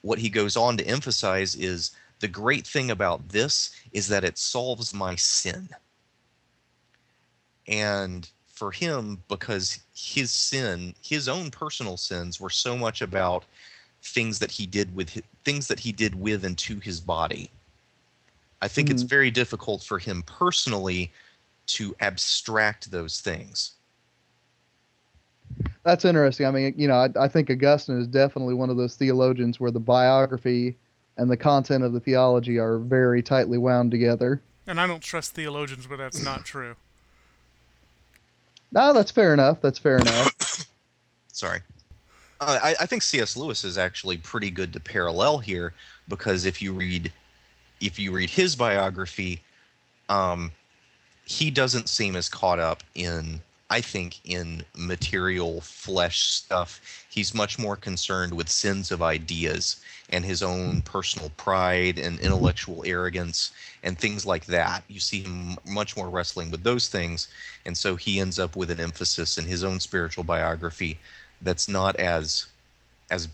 [0.00, 4.38] what he goes on to emphasize is the great thing about this is that it
[4.38, 5.68] solves my sin.
[7.68, 13.44] And for him, because his sin, his own personal sins, were so much about
[14.04, 17.50] things that he did with hi- things that he did with and to his body.
[18.60, 19.08] I think it's Mhm.
[19.08, 21.12] very difficult for him personally
[21.66, 23.72] to abstract those things.
[25.84, 26.46] That's interesting.
[26.46, 29.70] I mean, you know, I, I think Augustine is definitely one of those theologians where
[29.70, 30.76] the biography
[31.16, 34.42] and the content of the theology are very tightly wound together.
[34.66, 36.74] And I don't trust theologians, but that's not true.
[38.72, 39.60] No, that's fair enough.
[39.60, 40.66] That's fair enough.
[41.32, 41.60] Sorry.
[42.44, 43.36] I, I think C.S.
[43.36, 45.72] Lewis is actually pretty good to parallel here
[46.08, 47.12] because if you read
[47.80, 49.42] if you read his biography,
[50.08, 50.52] um,
[51.24, 56.80] he doesn't seem as caught up in I think in material flesh stuff.
[57.10, 59.80] He's much more concerned with sins of ideas
[60.10, 63.52] and his own personal pride and intellectual arrogance
[63.82, 64.84] and things like that.
[64.88, 67.28] You see him much more wrestling with those things,
[67.64, 70.98] and so he ends up with an emphasis in his own spiritual biography
[71.42, 72.46] that's not as
[73.10, 73.28] as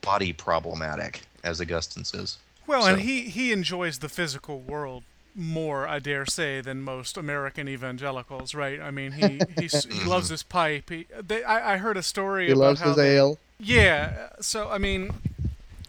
[0.00, 2.38] body problematic as Augustine says.
[2.66, 7.68] Well, and he, he enjoys the physical world more, I dare say, than most American
[7.68, 8.80] evangelicals, right?
[8.80, 10.08] I mean, he he's, he mm-hmm.
[10.08, 10.90] loves his pipe.
[10.90, 12.48] He, they, I, I heard a story about.
[12.48, 13.38] He about loves how his they- ale.
[13.58, 15.14] Yeah, so I mean,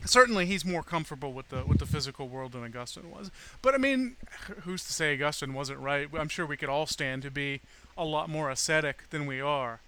[0.06, 3.30] certainly he's more comfortable with the with the physical world than Augustine was.
[3.62, 4.15] But I mean,
[4.63, 6.08] who's to say Augustine wasn't right?
[6.17, 7.62] I'm sure we could all stand to be
[7.97, 9.82] a lot more ascetic than we are.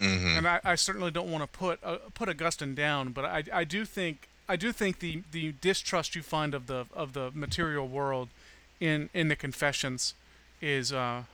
[0.00, 0.38] Mm-hmm.
[0.38, 3.64] And I, I certainly don't want to put uh, put Augustine down, but I, I
[3.64, 7.86] do think I do think the, the distrust you find of the of the material
[7.86, 8.28] world
[8.80, 10.14] in in the Confessions
[10.62, 11.24] is uh,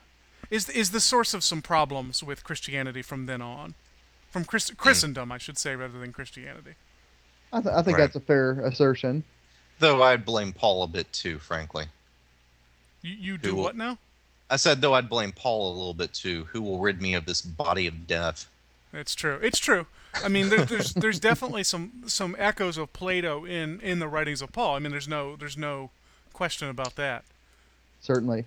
[0.51, 3.75] is is the source of some problems with Christianity from then on,
[4.31, 6.75] from Christ- Christendom, I should say, rather than Christianity.
[7.53, 8.03] I, th- I think Right.
[8.05, 9.23] that's a fair assertion.
[9.79, 11.87] Though I'd blame Paul a bit too, frankly.
[13.03, 13.99] You you do will- what now?
[14.51, 16.45] I said though I'd blame Paul a little bit too.
[16.53, 18.49] Who will rid me of this body of death?
[18.93, 19.39] It's true.
[19.43, 19.87] It's true.
[20.25, 24.41] I mean, there, there's there's definitely some some echoes of Plato in in the writings
[24.43, 24.77] of Paul.
[24.77, 25.91] I mean, there's no there's no
[26.33, 27.25] question about that.
[28.01, 28.45] certainly.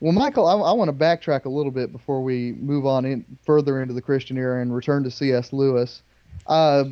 [0.00, 3.24] Well, Michial, I, I want to backtrack a little bit before we move on in
[3.44, 5.52] further into the Christian era and return to C.S.
[5.52, 6.02] Lewis.
[6.46, 6.84] Uh,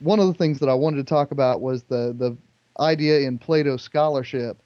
[0.00, 2.36] one of the things that I wanted to talk about was the the
[2.78, 4.58] idea in Plato's scholarship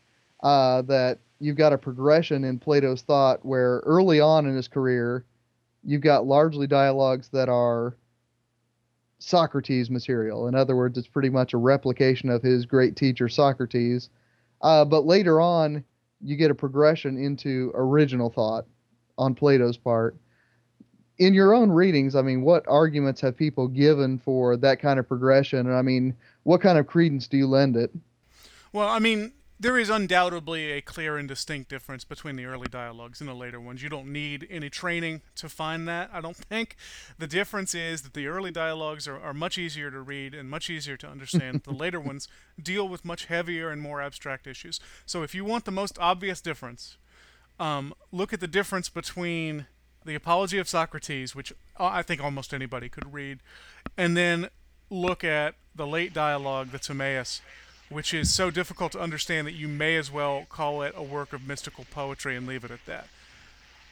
[0.43, 5.25] uh, that you've got a progression in Plato's thought where early on in his career,
[5.85, 7.97] you've got largely dialogues that are
[9.19, 10.49] Socrates material.
[10.49, 14.11] In other words, it's pretty much a replication of his great teacher Socrates.
[14.61, 15.85] Uh, but later on,
[16.21, 18.67] you get a progression into original thought
[19.19, 20.17] on Plato's part.
[21.19, 25.07] In your own readings, I mean, what arguments have people given for that kind of
[25.07, 25.61] progression?
[25.61, 27.93] And I mean, what kind of credence do you lend it?
[28.73, 29.33] Well, I mean,
[29.65, 33.59] there is undoubtedly a clear and distinct difference between the early dialogues and the later
[33.59, 33.83] ones.
[33.83, 36.77] You don't need any training to find that, I don't think.
[37.19, 40.69] The difference is that the early dialogues are, are much easier to read and much
[40.69, 41.63] easier to understand.
[41.65, 42.29] the later ones
[42.63, 44.81] deal with much heavier and more abstract issues.
[45.07, 46.99] So if you want the most obvious difference,
[47.59, 49.65] um, look at the difference between
[50.05, 53.39] the Apology of Socrates, which uh, I think almost anybody could read,
[53.97, 54.51] and then
[54.91, 57.41] look at the late dialogue, the Timaeus,
[57.89, 61.33] which is so difficult to understand that you may as well call it a work
[61.33, 63.09] of mystical poetry and leave it at that.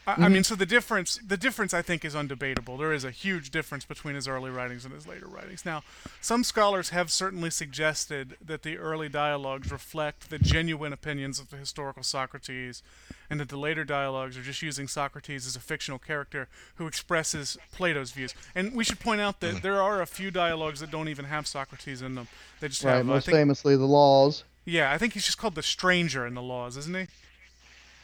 [0.06, 0.32] I, I mm-hmm.
[0.32, 2.78] mean, so the difference, the difference, I think, is undebatable.
[2.78, 5.64] There is a huge difference between his early writings and his later writings.
[5.64, 5.82] Now,
[6.20, 11.56] some scholars have certainly suggested that the early dialogues reflect the genuine opinions of the
[11.56, 12.82] historical Socrates,
[13.30, 17.56] and that the later dialogues are just using Socrates as a fictional character who expresses
[17.72, 18.34] Plato's views.
[18.54, 19.62] And we should point out that mm-hmm.
[19.62, 22.28] there are a few dialogues that don't even have Socrates in them.
[22.60, 24.42] They just Right, have, most think, famously, the laws.
[24.64, 27.06] yeah, I think he's just called the stranger in the laws, isn't he?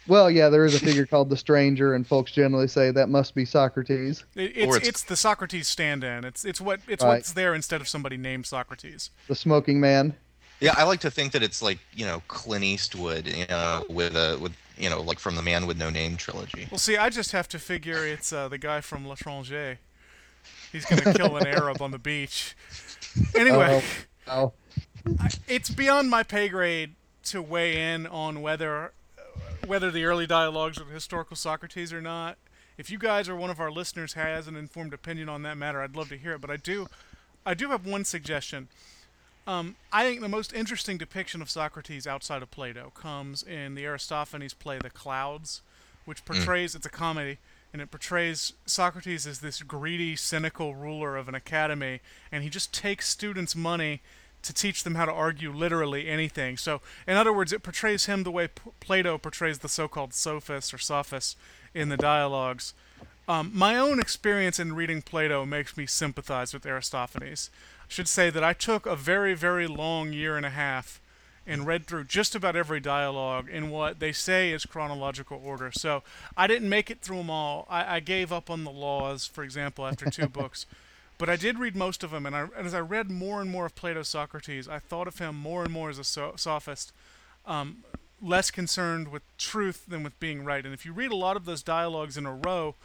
[0.08, 3.34] Well, yeah, there is a figure called the stranger, and folks generally say that must
[3.34, 4.24] be Socrates.
[4.34, 6.24] It, it's, it's it's- the Socrates stand-in.
[6.24, 7.14] It's it's what it's Right.
[7.16, 9.10] what's there instead of somebody named Socrates.
[9.28, 10.14] The smoking man.
[10.60, 14.16] Yeah, I like to think that it's like you know Clint Eastwood, you know, with
[14.16, 16.66] a with you know like from the Man with No Name trilogy.
[16.70, 19.76] Well, see, I just have to figure it's uh, the guy from L'Étranger.
[20.72, 22.56] He's gonna kill an Arab on the beach.
[23.34, 23.82] Anyway,
[24.26, 24.52] Oh,
[25.46, 26.94] it's beyond my pay grade
[27.24, 28.92] to weigh in on whether
[29.68, 32.38] whether the early dialogues are historical Socrates or not.
[32.78, 35.82] If you guys or one of our listeners has an informed opinion on that matter,
[35.82, 36.40] I'd love to hear it.
[36.40, 36.86] But I do,
[37.44, 38.68] I do have one suggestion.
[39.46, 43.86] Um, I think the most interesting depiction of Socrates outside of Plato comes in the
[43.86, 45.62] Aristophanes play *The Clouds*,
[46.04, 47.38] which portrays it's a comedy
[47.72, 52.00] and it portrays Socrates as this greedy, cynical ruler of an academy,
[52.32, 54.00] and he just takes students' money
[54.42, 56.56] to teach them how to argue literally anything.
[56.56, 60.72] So, in other words, it portrays him the way P- Plato portrays the so-called sophists
[60.72, 61.36] or sophists
[61.74, 62.74] in the dialogues.
[63.28, 67.50] Um, my own experience in reading Plato makes me sympathize with Aristophanes.
[67.82, 71.00] I should say that I took a very, very long year and a half
[71.46, 75.70] and read through just about every dialogue in what they say is chronological order.
[75.72, 76.02] So
[76.36, 77.66] I didn't make it through them all.
[77.70, 80.66] I, I gave up on the laws, for example, after two books.
[81.18, 83.50] But I did read most of them, and, I, and as I read more and
[83.50, 86.92] more of Plato's Socrates, I thought of him more and more as a so- sophist,
[87.44, 87.82] um,
[88.22, 90.64] less concerned with truth than with being right.
[90.64, 92.76] And if you read a lot of those dialogues in a row,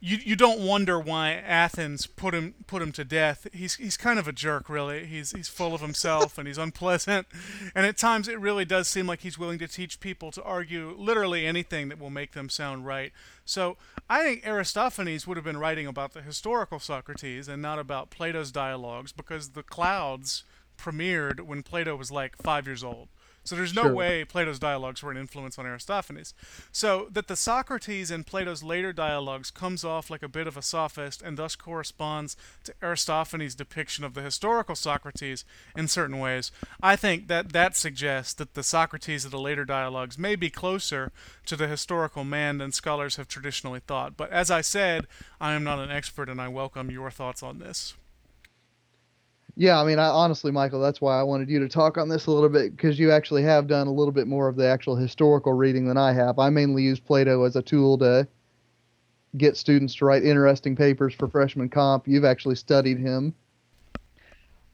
[0.00, 3.46] you you don't wonder why Athens put him put him to death.
[3.52, 5.06] He's he's kind of a jerk, really.
[5.06, 7.26] He's he's full of himself and he's unpleasant,
[7.74, 10.94] and at times it really does seem like he's willing to teach people to argue
[10.98, 13.12] literally anything that will make them sound right.
[13.44, 13.76] So
[14.08, 18.52] I think Aristophanes would have been writing about the historical Socrates and not about Plato's
[18.52, 20.44] dialogues because the Clouds
[20.76, 23.08] premiered when Plato was like five years old.
[23.46, 23.94] So there's no Sure.
[23.94, 26.34] way Plato's dialogues were an influence on Aristophanes.
[26.72, 30.62] So that the Socrates in Plato's later dialogues comes off like a bit of a
[30.62, 35.44] sophist and thus corresponds to Aristophanes' depiction of the historical Socrates
[35.76, 36.50] in certain ways,
[36.82, 41.12] I think that that suggests that the Socrates of the later dialogues may be closer
[41.46, 44.16] to the historical man than scholars have traditionally thought.
[44.16, 45.06] But as I said,
[45.40, 47.94] I am not an expert and I welcome your thoughts on this.
[49.58, 52.26] Yeah, I mean, I, honestly, Michial, that's why I wanted you to talk on this
[52.26, 54.96] a little bit because you actually have done a little bit more of the actual
[54.96, 56.38] historical reading than I have.
[56.38, 58.28] I mainly use Plato as a tool to
[59.38, 62.06] get students to write interesting papers for freshman comp.
[62.06, 63.34] You've actually studied him.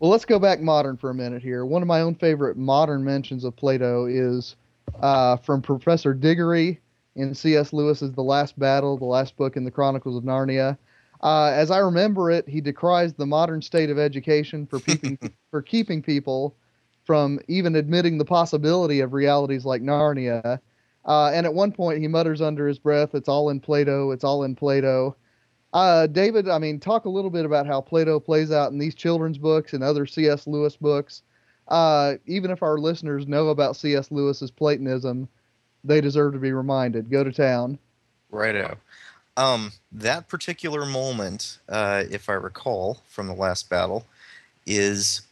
[0.00, 1.64] Well, let's go back modern for a minute here.
[1.64, 4.56] One of my own favorite modern mentions of Plato is
[5.00, 6.80] uh, from Professor Diggory
[7.14, 7.72] in C.S.
[7.72, 10.76] Lewis's The Last Battle, the last book in the Chronicles of Narnia.
[11.22, 15.18] Uh, as I remember it, he decries the modern state of education for keeping
[15.50, 16.56] for keeping people
[17.04, 20.58] from even admitting the possibility of realities like Narnia.
[21.04, 24.10] Uh, and at one point, he mutters under his breath, "It's all in Plato.
[24.10, 25.16] It's all in Plato."
[25.72, 28.94] Uh, David, I mean, talk a little bit about how Plato plays out in these
[28.94, 30.46] children's books and other C.S.
[30.46, 31.22] Lewis books.
[31.68, 34.10] Uh, even if our listeners know about C.S.
[34.10, 35.28] Lewis's Platonism,
[35.84, 37.10] they deserve to be reminded.
[37.10, 37.78] Go to town.
[38.30, 38.78] Right Righto.
[39.36, 44.04] Um, that particular moment, uh, if I recall from the last battle,
[44.66, 45.22] is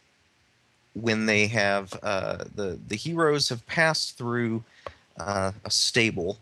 [0.93, 4.63] when they have uh, the the heroes have passed through
[5.19, 6.39] uh, a stable,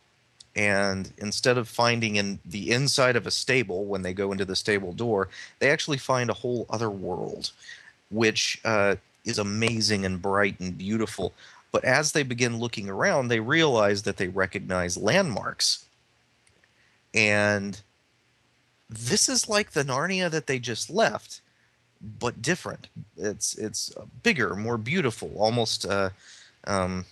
[0.56, 4.56] and instead of finding in the inside of a stable when they go into the
[4.56, 5.28] stable door,
[5.60, 7.52] they actually find a whole other world,
[8.10, 8.95] which uh,
[9.26, 11.34] is amazing and bright and beautiful.
[11.72, 15.86] But as they begin looking around, they realize that they recognize landmarks
[17.13, 17.82] and
[18.89, 21.41] this is like the Narnia that they just left,
[22.19, 22.88] but different.
[23.17, 23.93] It's it's
[24.24, 26.10] bigger, more beautiful, almost uh,
[26.65, 27.06] um,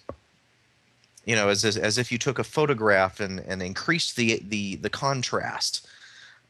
[1.25, 4.75] you know, as, as as if you took a photograph and and increased the the
[4.75, 5.87] the contrast.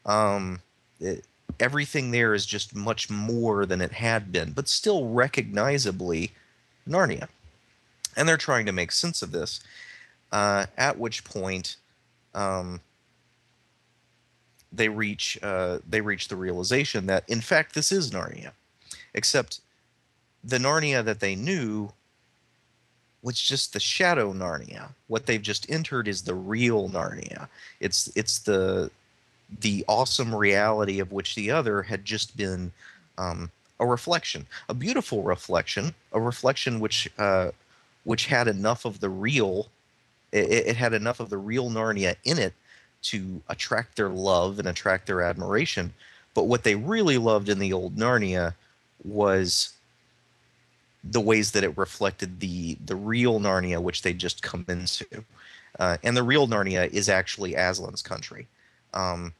[0.06, 0.60] Um,
[1.00, 1.24] it,
[1.60, 6.32] everything there is just much more than it had been, but still recognizably
[6.88, 7.28] Narnia.
[8.16, 9.60] And they're trying to make sense of this.
[10.30, 11.76] Uh, at which point,
[12.34, 12.80] um,
[14.72, 18.52] they reach uh, they reach the realization that in fact this is Narnia,
[19.14, 19.60] except
[20.44, 21.92] the Narnia that they knew
[23.22, 24.90] was just the shadow Narnia.
[25.08, 27.48] What they've just entered is the real Narnia.
[27.80, 28.90] It's it's the
[29.60, 32.70] the awesome reality of which the other had just been
[33.16, 33.50] um,
[33.80, 37.50] a reflection, a beautiful reflection, a reflection which uh,
[38.04, 39.68] which had enough of the real.
[40.30, 42.52] It, it had enough of the real Narnia in it
[43.02, 45.92] to attract their love and attract their admiration.
[46.34, 48.54] But what they really loved in the old Narnia
[49.04, 49.72] was
[51.04, 55.06] the ways that it reflected the the real Narnia, which they just come into.
[55.78, 58.46] Uh, and the real Narnia is actually Aslan's country,
[58.94, 59.32] um,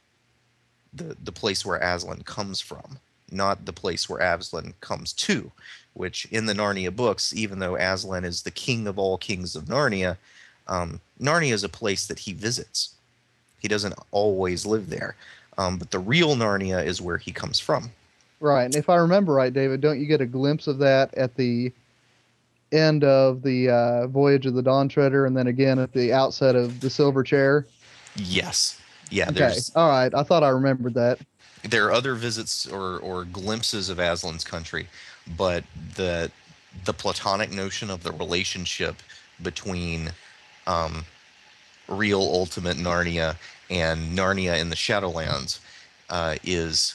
[0.94, 2.99] the the place where Aslan comes from,
[3.31, 5.51] not the place where Aslan comes to.
[5.94, 9.64] Which in the Narnia books, even though Aslan is the king of all kings of
[9.64, 10.16] Narnia,
[10.68, 12.94] um, Narnia is a place that he visits.
[13.59, 15.16] He doesn't always live there.
[15.57, 17.90] Um, but the real Narnia is where he comes from.
[18.40, 18.64] Right.
[18.64, 21.73] And if I remember right, David, don't you get a glimpse of that at the
[22.71, 26.55] end of the uh, Voyage of the Dawn Treader and then again at the outset
[26.55, 27.66] of the Silver Chair?
[28.14, 28.81] Yes.
[29.11, 29.31] Yeah.
[29.31, 29.55] Okay.
[29.75, 30.14] All right.
[30.14, 31.18] I thought I remembered that.
[31.64, 34.87] There are other visits or, or glimpses of Aslan's country,
[35.37, 35.64] but
[35.97, 36.31] the
[36.85, 38.97] the platonic notion of the relationship
[39.42, 40.12] between
[40.68, 41.05] um,
[41.88, 43.37] real ultimate Narnia
[43.70, 45.61] and Narnia in the Shadowlands
[46.11, 46.94] uh, is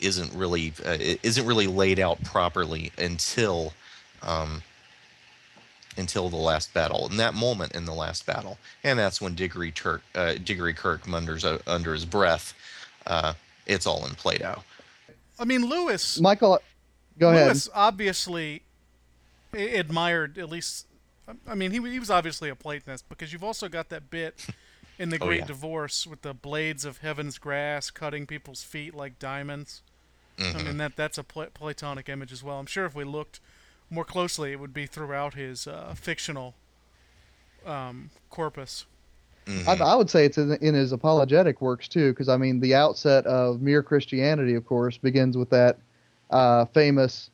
[0.00, 3.72] isn't really uh, isn't really laid out properly until
[4.22, 4.62] um,
[5.96, 7.06] until the last battle.
[7.08, 11.06] and that moment in the last battle, and that's when Diggory Turk uh, Digory Kirke
[11.06, 12.54] munders uh, under his breath.
[13.06, 13.34] Uh,
[13.66, 14.62] it's all in Plato.
[15.38, 16.18] I mean, Lewis.
[16.18, 16.58] Michial,
[17.18, 17.46] go Lewis ahead.
[17.46, 18.62] Lewis obviously
[19.52, 20.85] admired at least
[21.46, 24.46] I mean, he, he was obviously a Platonist because you've also got that bit
[24.98, 25.46] in the oh, Great yeah.
[25.46, 29.82] Divorce with the blades of heaven's grass cutting people's feet like diamonds.
[30.38, 30.58] Mm-hmm.
[30.58, 32.58] I mean, that that's a Pla- Platonic image as well.
[32.58, 33.40] I'm sure if we looked
[33.90, 36.54] more closely, it would be throughout his uh, fictional
[37.64, 38.86] um, corpus.
[39.46, 39.68] Mm-hmm.
[39.68, 42.74] I, I, would say it's in, in his apologetic works too, because I mean, the
[42.74, 45.78] outset of Mere Christianity, of course, begins with that
[46.30, 47.30] uh, famous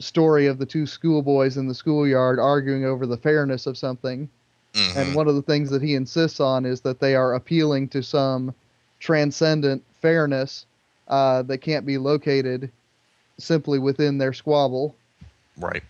[0.00, 4.28] story of the two schoolboys in the schoolyard arguing over the fairness of something.
[4.74, 4.98] Mm-hmm.
[4.98, 8.02] And one of the things that he insists on is that they are appealing to
[8.02, 8.54] some
[8.98, 10.66] transcendent fairness
[11.08, 12.70] uh, that can't be located
[13.38, 14.96] simply within their squabble.
[15.56, 15.82] Right.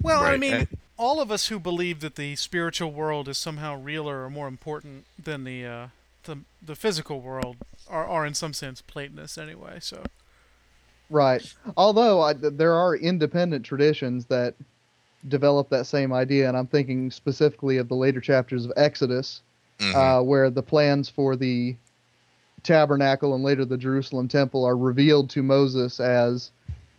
[0.00, 0.34] Well, right.
[0.34, 4.24] I mean, and, all of us who believe that the spiritual world is somehow realer
[4.24, 5.86] or more important than the uh,
[6.24, 7.56] the the physical world
[7.88, 9.78] are, are in some sense Platonists anyway.
[9.80, 10.04] So.
[11.10, 11.42] Right.
[11.76, 14.54] Although I, there are independent traditions that
[15.28, 19.40] develop that same idea, and I'm thinking specifically of the later chapters of Exodus,
[19.78, 19.96] mm-hmm.
[19.96, 21.74] uh, where the plans for the
[22.62, 26.50] tabernacle and later the Jerusalem temple are revealed to Moses as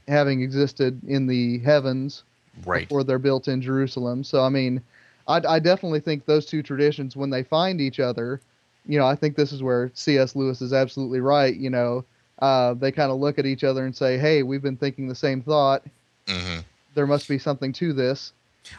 [0.08, 2.24] having existed in the heavens
[2.66, 2.88] Right.
[2.88, 4.24] before they're built in Jerusalem.
[4.24, 4.82] So I mean,
[5.28, 8.42] I, I definitely think those two traditions, when they find each other,
[8.86, 10.36] you know, I think this is where C.S.
[10.36, 11.56] Lewis is absolutely right.
[11.56, 12.04] You know,
[12.40, 15.16] uh, they kind of look at each other and say, "Hey, we've been thinking the
[15.16, 15.84] same thought.
[16.28, 16.60] hmm
[16.96, 18.34] There must be something to this."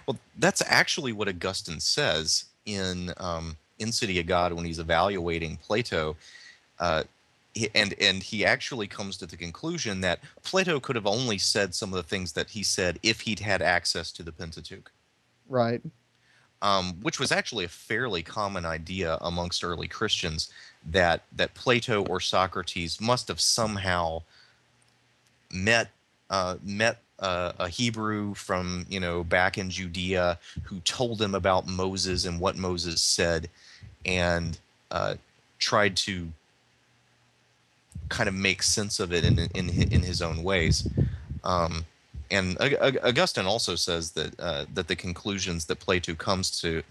[0.06, 5.56] Well, that's actually what Augustine says in um, in City of God when he's evaluating
[5.56, 6.16] Plato.
[6.78, 7.04] Uh,
[7.54, 11.74] he, and and he actually comes to the conclusion that Plato could have only said
[11.74, 14.90] some of the things that he said if he'd had access to the Pentateuch,
[15.48, 15.82] Right.
[16.62, 20.52] Um, which was actually a fairly common idea amongst early Christians
[20.86, 24.22] that that Plato or Socrates must have somehow
[25.52, 25.90] met
[26.28, 31.66] uh, met uh, a Hebrew from you know back in Judea who told him about
[31.66, 33.48] Moses and what Moses said,
[34.04, 34.58] and
[34.90, 35.14] uh,
[35.58, 36.28] tried to
[38.08, 40.88] kind of make sense of it in in in his own ways.
[41.44, 41.86] Um,
[42.30, 46.82] and Aug- Aug- Augustine also says that uh, that the conclusions that Plato comes to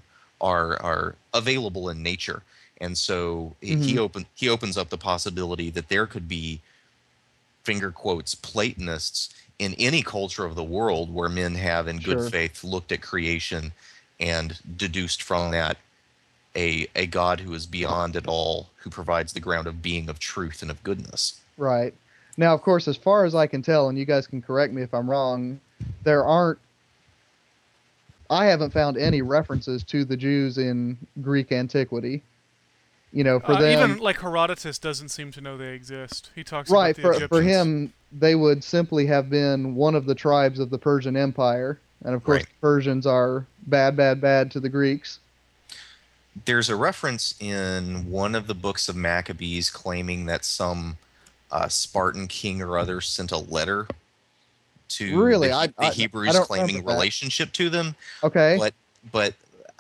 [0.41, 2.43] are are available in nature,
[2.81, 6.61] and so he- he open he opens up the possibility that there could be
[7.63, 9.29] finger quotes Platonists
[9.59, 13.73] in any culture of the world where men have in good faith looked at creation
[14.19, 15.77] and deduced from that
[16.55, 20.17] a a God who is beyond it all, who provides the ground of being of
[20.19, 21.39] truth and of goodness.
[21.57, 21.93] Right.
[22.39, 24.81] Now, of course, as far as I can tell, and you guys can correct me
[24.81, 25.59] if I'm wrong,
[26.05, 26.57] there aren't.
[28.29, 32.23] I haven't found any references to the Jews in Greek antiquity.
[33.11, 36.29] You know, for Uh, them, even like Herodotus doesn't seem to know they exist.
[36.33, 36.91] He talks right?
[36.91, 37.29] about the For Egyptians.
[37.29, 41.77] for him, they would simply have been one of the tribes of the Persian Empire,
[42.05, 42.45] and of course, Right.
[42.45, 45.19] the Persians are bad, bad, bad to the Greeks.
[46.45, 50.97] There's a reference in one of the books of Maccabees claiming that some
[51.51, 53.87] uh, Spartan king or other sent a letter
[54.89, 55.49] to Really?
[55.49, 57.95] the, I- the I- I Hebrews don't claiming relationship to them.
[58.23, 58.55] Okay.
[58.59, 58.73] But
[59.11, 59.33] but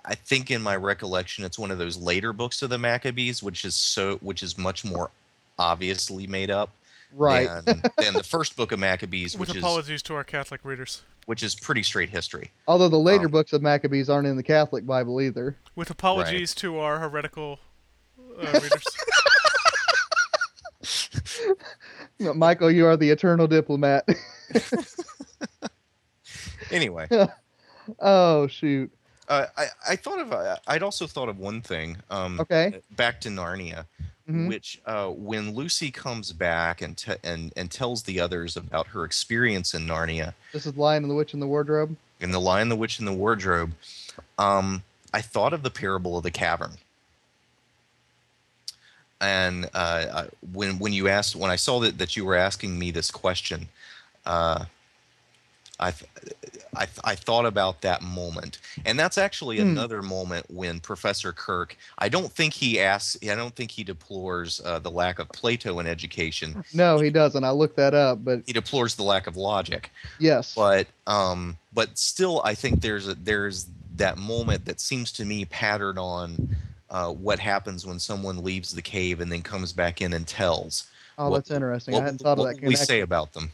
[0.05, 3.65] I think in my recollection, it's one of those later books of the Maccabees, which
[3.65, 5.11] is so which is much more
[5.57, 6.69] obviously made up
[7.13, 7.47] right.
[7.65, 11.01] than, than the first book of Maccabees, with which is apologies to our Catholic readers.
[11.25, 12.49] which is pretty straight history.
[12.67, 15.57] Although the later um, books of Maccabees aren't in the Catholic Bible either.
[15.75, 17.59] With apologies to our heretical
[18.41, 18.85] uh, readers.
[22.19, 24.07] Michial, you are the eternal diplomat.
[26.71, 27.07] Anyway,
[27.99, 28.91] oh shoot.
[29.27, 31.97] uh, I I thought of uh, I'd also thought of one thing.
[32.11, 32.79] Um, Okay.
[32.91, 33.85] Back to Narnia.
[34.29, 34.47] Mhm.
[34.47, 39.03] which uh, when Lucy comes back and, te- and and tells the others about her
[39.03, 41.95] experience in Narnia This is Lion and the Witch in the Wardrobe.
[42.19, 43.71] in The Lion, the Witch, and the Wardrobe,
[44.37, 46.73] um, I thought of the parable of the cavern.
[49.21, 52.77] And uh, I- when when you asked when I saw that, that you were asking
[52.79, 53.67] me this question,
[54.25, 54.65] uh,
[55.81, 56.11] I, th-
[56.75, 59.69] I th- I thought about that moment, and that's actually Hmm.
[59.69, 61.75] another moment when Professor Kirke.
[61.97, 63.17] I don't think he asks.
[63.23, 66.63] I don't think he deplores uh, the lack of Plato in education.
[66.73, 67.43] No, he doesn't.
[67.45, 69.89] I looked that up, but He deplores the lack of logic.
[70.19, 70.53] yes.
[70.53, 75.45] But um, but still, I think there's a, there's that moment that seems to me
[75.45, 76.55] patterned on
[76.89, 80.87] uh, what happens when someone leaves the cave and then comes back in and tells.
[81.17, 81.93] oh, what- that's interesting.
[81.93, 83.51] What, I hadn't thought of that will we say about them?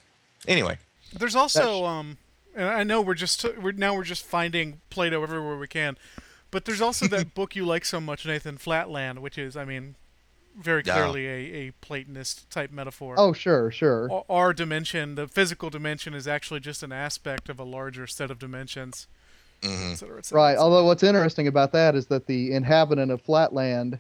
[0.48, 0.78] Anyway,
[1.14, 2.18] There's also um,
[2.56, 5.98] and I know we're just we're now we're just finding Plato everywhere we can,
[6.52, 9.96] but there's also that book you like so much, Nathan Flatland, which is I mean,
[10.58, 10.94] very Yeah.
[10.94, 13.16] clearly a, a Platonist type metaphor.
[13.18, 14.24] Oh, sure, sure.
[14.30, 18.38] Our dimension, the physical dimension, is actually just an aspect of a larger set of
[18.40, 19.08] dimensions,
[19.64, 20.58] hmm et cetera, et cetera, Right.
[20.58, 24.00] Although what's interesting about that is that the inhabitant of Flatland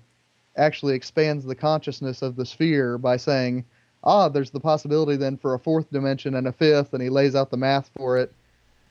[0.57, 3.65] actually expands the consciousness of the sphere by saying,
[4.03, 7.35] "Ah, there's the possibility then for a fourth dimension and a fifth," and he lays
[7.35, 8.31] out the math for it.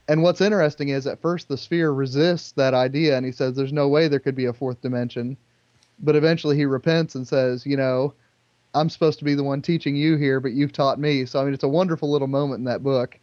[0.07, 3.73] And what's interesting is at first the sphere resists that idea and he says there's
[3.73, 5.35] no way there could be a fourth dimension.
[5.99, 8.13] But eventually he repents and says, you know,
[8.75, 11.25] I'm supposed to be the one teaching you here, but you've taught me.
[11.25, 13.17] So I mean it's a wonderful little moment in that book.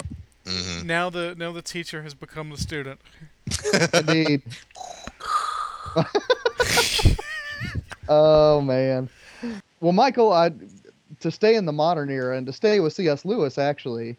[0.46, 3.00] Hmm Now the now the teacher has become the student.
[3.92, 4.42] Indeed.
[8.08, 9.08] oh man.
[9.80, 10.52] Well, Michial, I
[11.20, 13.24] to stay in the modern era and to stay with C.S.
[13.24, 14.16] Lewis, actually,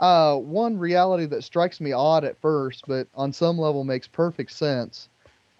[0.00, 4.52] uh, one reality that strikes me odd at first, but on some level makes perfect
[4.52, 5.08] sense,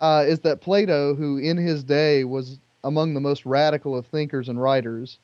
[0.01, 4.49] uh, is that Plato, who in his day was among the most radical of thinkers
[4.49, 5.19] and writers,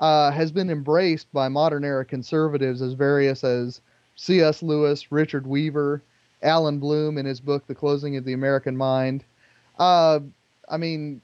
[0.00, 3.80] uh, has been embraced by modern era conservatives as various as
[4.20, 4.62] C.S.
[4.62, 6.02] Lewis, Richard Weaver,
[6.42, 9.24] Allan Bloom in his book The Closing of the American Mind.
[9.78, 10.20] Uh,
[10.68, 11.22] I mean,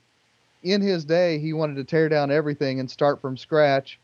[0.62, 3.99] in his day, he wanted to tear down everything and start from scratch.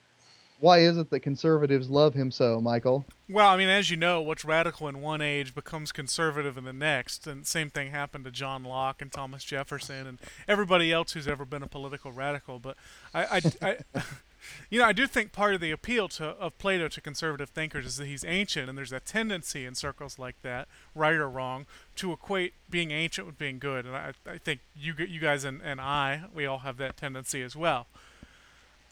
[0.61, 3.07] why is it that conservatives love him so, Michial?
[3.31, 6.73] Well, I mean, as you know, what's radical in one age becomes conservative in the
[6.75, 11.27] next, and same thing happened to John Locke and Thomas Jefferson and everybody else who's
[11.27, 12.59] ever been a political radical.
[12.59, 12.77] But
[13.15, 14.03] I, I, I
[14.71, 17.87] you know, I do think part of the appeal to of Plato to conservative thinkers
[17.87, 21.67] is that he's ancient, and there's a tendency in circles like that, right or wrong,
[21.97, 23.87] to equate being ancient with being good.
[23.87, 27.43] And I, I think you you guys and, and I, we all have that tendency
[27.43, 27.87] as well.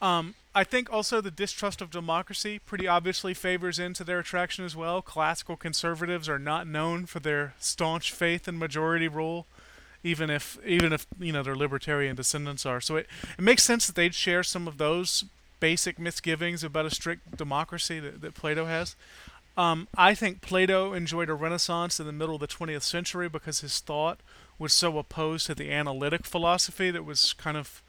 [0.01, 4.75] Um, I think also the distrust of democracy pretty obviously favors into their attraction as
[4.75, 5.01] well.
[5.01, 9.45] Classical conservatives are not known for their staunch faith in majority rule,
[10.03, 12.81] even if even if you know their libertarian descendants are.
[12.81, 15.25] So it, it makes sense that they'd share some of those
[15.61, 18.97] basic misgivings about a strict democracy that, that Plato has.
[19.57, 23.61] Um, I think Plato enjoyed a renaissance in the middle of the 20th century because
[23.61, 24.19] his thought
[24.59, 27.81] was so opposed to the analytic philosophy that was kind of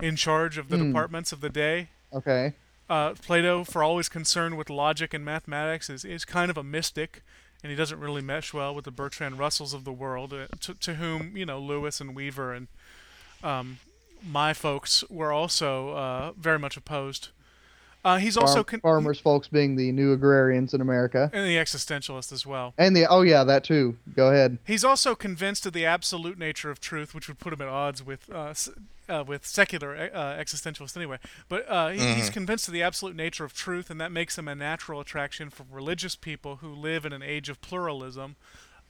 [0.00, 0.88] in charge of the Hmm.
[0.88, 1.88] departments of the day.
[2.12, 2.52] Okay.
[2.88, 7.22] Uh, Plato, for always concerned with logic and mathematics, is, is kind of a mystic,
[7.62, 10.74] and he doesn't really mesh well with the Bertrand Russells of the world, uh, to,
[10.74, 12.68] to whom you know Lewis and Weaver and
[13.42, 13.78] um,
[14.22, 17.28] my folks were also uh, very much opposed.
[18.04, 21.28] Uh, he's also Farm- con- farmers, folks being the new agrarians in America.
[21.32, 22.72] and the existentialist as well.
[22.78, 23.96] And the oh yeah, that too.
[24.14, 24.58] Go ahead.
[24.64, 28.04] He's also convinced of the absolute nature of truth, which would put him at odds
[28.06, 28.54] with uh,
[29.08, 31.18] uh, with secular uh, existentialists anyway.
[31.48, 34.46] But uh, he, he's convinced of the absolute nature of truth, and that makes him
[34.46, 38.36] a natural attraction for religious people who live in an age of pluralism.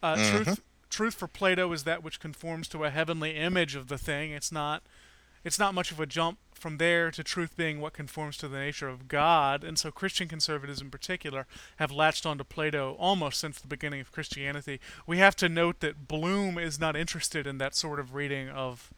[0.02, 0.60] Uh, Truth,
[0.90, 4.32] truth for Plato is that which conforms to a heavenly image of the thing.
[4.32, 4.82] It's not,
[5.46, 8.58] it's not much of a jump from there to truth being what conforms to the
[8.58, 9.62] nature of God.
[9.62, 14.10] And so Christian conservatives in particular have latched onto Plato almost since the beginning of
[14.10, 14.80] Christianity.
[15.06, 18.90] We have to note that Bloom is not interested in that sort of reading of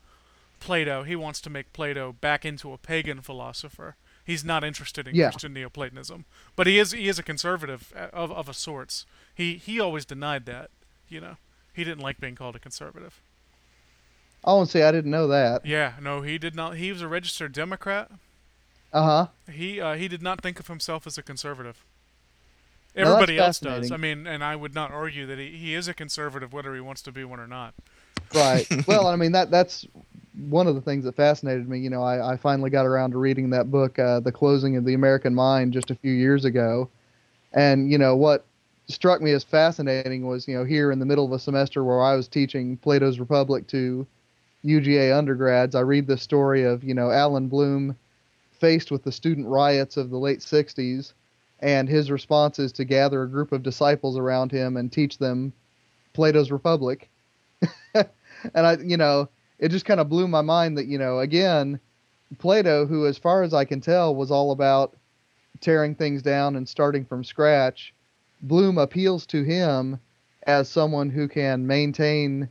[0.60, 1.02] Plato.
[1.02, 3.96] He wants to make Plato back into a pagan philosopher.
[4.24, 5.30] He's not interested in Yeah.
[5.30, 6.24] Christian Neoplatonism,
[6.56, 9.04] but he is he is a conservative uh, of of a sorts.
[9.34, 10.70] He he always denied that,
[11.08, 11.36] you know.
[11.74, 13.20] He didn't like being called a conservative.
[14.44, 15.66] Oh, and see, I didn't know that.
[15.66, 16.76] Yeah, no, he did not.
[16.76, 18.10] He was a registered Democrat.
[18.92, 19.26] Uh huh.
[19.52, 21.84] He uh, he did not think of himself as a conservative.
[22.94, 23.92] Everybody else does.
[23.92, 26.80] I mean, and I would not argue that he, he is a conservative, whether he
[26.80, 27.74] wants to be one or not.
[28.34, 28.66] Right.
[28.86, 29.86] well, I mean that that's
[30.48, 31.78] one of the things that fascinated me.
[31.78, 34.84] You know, I, I finally got around to reading that book, uh, The Closing of
[34.84, 36.88] the American Mind, just a few years ago,
[37.52, 38.44] and you know what
[38.88, 42.02] struck me as fascinating was you know here in the middle of a semester where
[42.02, 44.06] I was teaching Plato's Republic to
[44.64, 47.96] UGA undergrads, I read the story of you know Allan Bloom
[48.52, 51.12] faced with the student riots of the late 60s
[51.60, 55.52] and his response is to gather a group of disciples around him and teach them
[56.12, 57.08] Plato's Republic.
[57.94, 58.06] and
[58.54, 59.28] I, you know,
[59.58, 61.80] it just kind of blew my mind that, you know, again,
[62.38, 64.96] Plato, who, as far as I can tell, was all about
[65.60, 67.92] tearing things down and starting from scratch,
[68.42, 69.98] Bloom appeals to him
[70.46, 72.48] as someone who can maintain,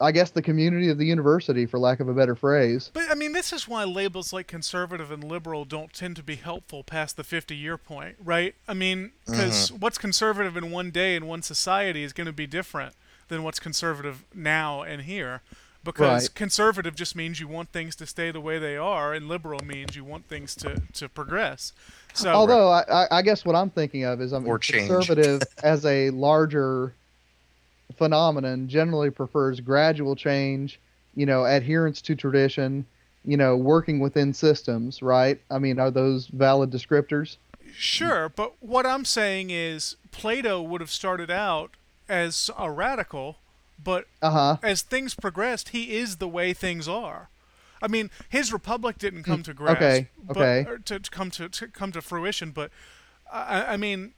[0.00, 2.90] I guess, the community of the university, for lack of a better phrase.
[2.92, 6.36] But I mean, this is why labels like conservative and liberal don't tend to be
[6.36, 8.54] helpful past the 50 year point, right?
[8.68, 9.32] I mean, mm-hmm.
[9.32, 12.94] because what's conservative in one day in one society is going to be different
[13.28, 15.42] than what's conservative now and here.
[15.84, 16.34] Because Right.
[16.34, 19.96] conservative just means you want things to stay the way they are, and liberal means
[19.96, 21.72] you want things to, to progress.
[22.14, 25.86] So, Although I, I, I guess what I'm thinking of is I'm Or conservative as
[25.86, 26.94] a larger
[27.96, 30.80] phenomenon generally prefers gradual change,
[31.14, 32.84] you know, adherence to tradition,
[33.24, 35.40] you know, working within systems, right?
[35.50, 37.36] I mean, are those valid descriptors?
[37.72, 41.72] Sure, but what I'm saying is Plato would have started out
[42.08, 43.36] as a radical,
[43.82, 44.56] but Uh huh.
[44.62, 47.28] as things progressed, he is the way things are.
[47.80, 50.80] I mean, his republic didn't come to grasp, Hmm, okay, but, okay.
[50.86, 52.50] to, to come to, to come to fruition.
[52.50, 52.70] But
[53.32, 54.14] I, I mean,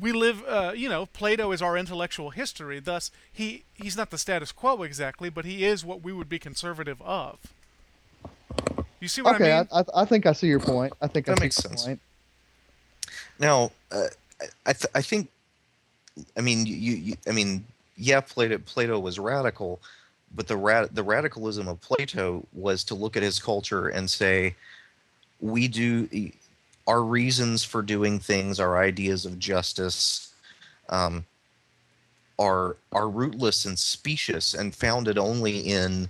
[0.00, 0.42] we live.
[0.46, 2.80] Uh, you know, Plato is our intellectual history.
[2.80, 6.38] Thus, he he's not the status quo exactly, but he is what we would be
[6.38, 7.38] conservative of.
[9.00, 9.68] You see what Okay, I mean?
[9.72, 10.92] I, I, I think I see your point.
[11.02, 11.84] I think That see makes your sense.
[11.84, 12.00] point.
[13.38, 14.06] Now, uh,
[14.64, 15.28] I th- I think,
[16.36, 17.64] I mean, you, you I mean,
[17.96, 19.80] yeah, Plato Plato was radical,
[20.34, 24.54] but the rad- the radicalism of Plato was to look at his culture and say,
[25.40, 26.08] we do
[26.86, 30.32] our reasons for doing things, our ideas of justice,
[30.88, 31.24] um,
[32.38, 36.08] are are rootless and specious and founded only in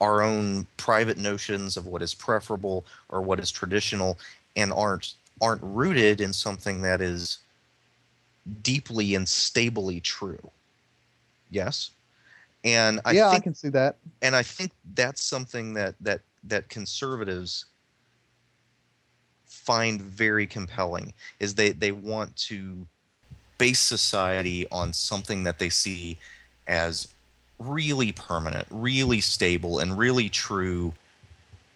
[0.00, 4.18] our own private notions of what is preferable or what is traditional
[4.56, 7.38] and aren't aren't rooted in something that is
[8.62, 10.50] deeply and stably true.
[11.50, 11.90] Yes.
[12.64, 13.96] And I yeah, I can see that.
[14.22, 17.66] and I think that's something that that that conservatives
[19.54, 22.86] find very compelling is they they want to
[23.58, 26.18] base society on something that they see
[26.66, 27.08] as
[27.58, 30.92] really permanent, really stable, and really true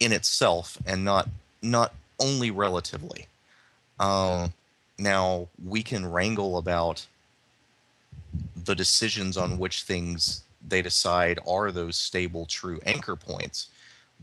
[0.01, 1.29] in itself, and not
[1.63, 3.27] not only relatively.
[4.01, 4.53] Um,
[4.99, 7.07] now we can wrangle about
[8.65, 13.69] the decisions on which things they decide are those stable, true anchor points,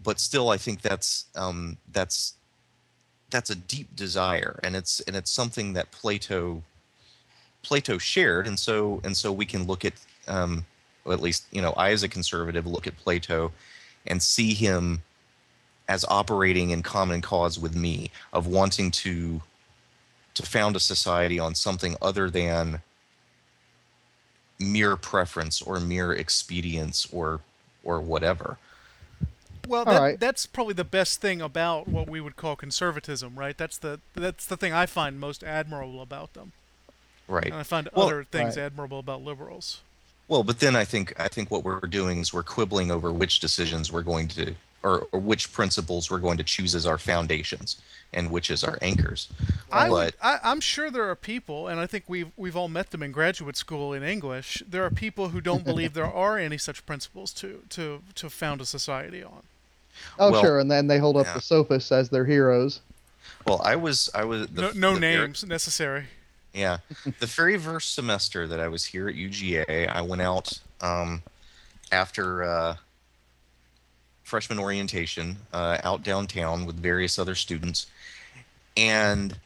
[0.04, 2.34] but still, I think that's um, that's
[3.30, 6.64] that's a deep desire, and it's and it's something that Plato
[7.64, 9.94] Plato shared, and so and so we can look at
[10.28, 10.66] um,
[11.06, 13.52] at least you know I as a conservative look at Plato
[14.08, 15.02] and see him
[15.88, 19.42] as operating in common cause with me of wanting to
[20.34, 22.82] to found a society on something other than
[24.60, 27.42] mere preference or mere expedience or
[27.84, 28.58] or whatever.
[29.68, 30.20] Well, that, right.
[30.20, 33.58] that's probably the best thing about what we would call conservatism, right?
[33.58, 36.52] That's the that's the thing I find most admirable about them.
[37.28, 37.46] Right.
[37.46, 38.64] And I find well, other things right.
[38.66, 39.82] admirable about liberals.
[40.28, 43.40] Well, but then I think I think what we're doing is we're quibbling over which
[43.40, 44.56] decisions we're going to
[44.86, 47.82] or, or which principles we're going to choose as our foundations
[48.14, 49.28] and which is our anchors.
[49.72, 52.70] I but would, I, am sure there are people, and I think we've we've all
[52.70, 54.64] met them in graduate school in English.
[54.70, 58.62] There are people who don't believe there are any such principles to to to found
[58.62, 59.42] a society on.
[60.20, 61.34] Oh, well, sure, and then they hold up yeah.
[61.34, 62.82] the sophists as their heroes.
[63.46, 66.06] Well, I was I was the, no, no names very, necessary.
[66.54, 66.78] Yeah,
[67.20, 71.22] the very first semester that I was here at UGA, I went out um,
[71.92, 72.76] after uh,
[74.24, 77.88] freshman orientation uh, out downtown with various other students,
[78.76, 79.38] and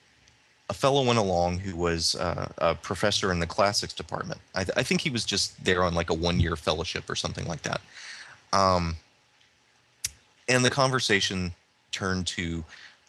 [0.70, 4.40] a fellow went along who was uh, a professor in the classics department.
[4.54, 7.16] I, th- I, think he was just there on like a one year fellowship or
[7.16, 7.82] something like that.
[8.54, 8.96] Um,
[10.50, 11.54] and the conversation
[11.92, 12.66] turned to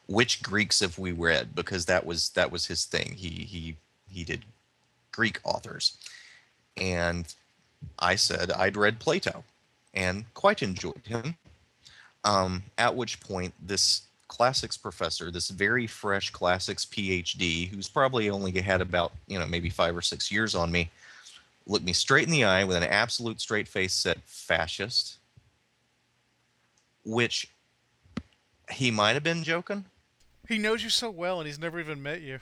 [0.07, 3.15] which Greeks have we read because that was that was his thing.
[3.17, 3.77] He he
[4.09, 4.45] he did
[5.11, 5.97] Greek authors,
[6.77, 7.35] and
[7.99, 9.43] I said I'd read Plato
[9.95, 11.37] and quite enjoyed him.
[12.23, 18.53] Um, at which point, this classics professor, this very fresh classics PhD, who's probably only
[18.61, 20.91] had about, you know, maybe five or six years on me,
[21.67, 25.17] looked me straight in the eye with an absolute straight face, said, fascist,
[27.11, 27.49] which
[28.71, 29.87] he might have been joking.
[30.49, 32.39] He knows you so well and he's never even met you.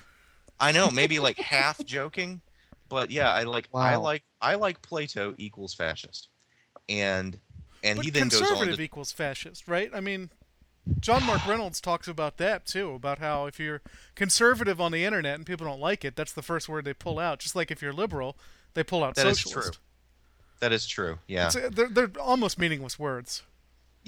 [0.60, 2.42] I know, maybe like half joking,
[2.88, 3.80] but yeah, I like wow.
[3.80, 6.28] I like I like Plato equals fascist.
[6.88, 7.38] And
[7.82, 9.90] and but he then goes on conservative equals fascist, right?
[9.94, 10.30] I mean,
[11.00, 13.82] John Mark Reynolds talks about that too, about how if you're
[14.14, 17.18] conservative on the internet and people don't like it, that's the first word they pull
[17.18, 17.38] out.
[17.38, 18.36] Just like if you're liberal,
[18.74, 19.54] they pull out that socialist.
[19.54, 19.82] That is true.
[20.60, 21.18] That is true.
[21.26, 21.66] Yeah.
[21.66, 23.42] A, they're, they're almost meaningless words.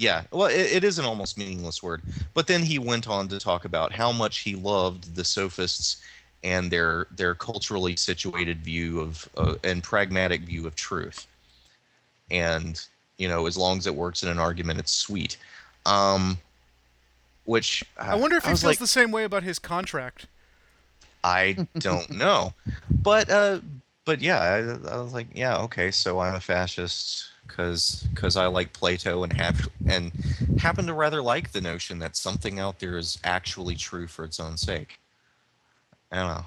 [0.01, 2.01] Yeah, well, it, it is an almost meaningless word.
[2.33, 6.01] But then he went on to talk about how much he loved the sophists
[6.43, 11.27] and their their culturally situated view of uh, and pragmatic view of truth.
[12.31, 12.83] And
[13.19, 15.37] you know, as long as it works in an argument, it's sweet.
[15.85, 16.39] Um,
[17.45, 20.25] which I wonder if he feels like, the same way about his contract.
[21.23, 22.55] I don't know,
[22.89, 23.59] but uh,
[24.05, 28.47] but yeah, I, I, was like, yeah, okay, so I'm a fascist because because I
[28.47, 30.11] like Plato and have and
[30.57, 34.39] happen to rather like the notion that something out there is actually true for its
[34.39, 34.99] own sake.
[36.11, 36.45] I don't know.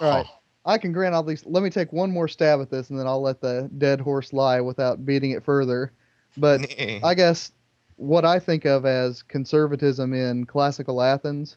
[0.00, 0.26] All right.
[0.64, 1.46] I can grant all these.
[1.46, 4.32] Let me take one more stab at this, and then I'll let the dead horse
[4.32, 5.92] lie without beating it further.
[6.36, 7.52] But I guess
[7.96, 11.56] what I think of as conservatism in classical Athens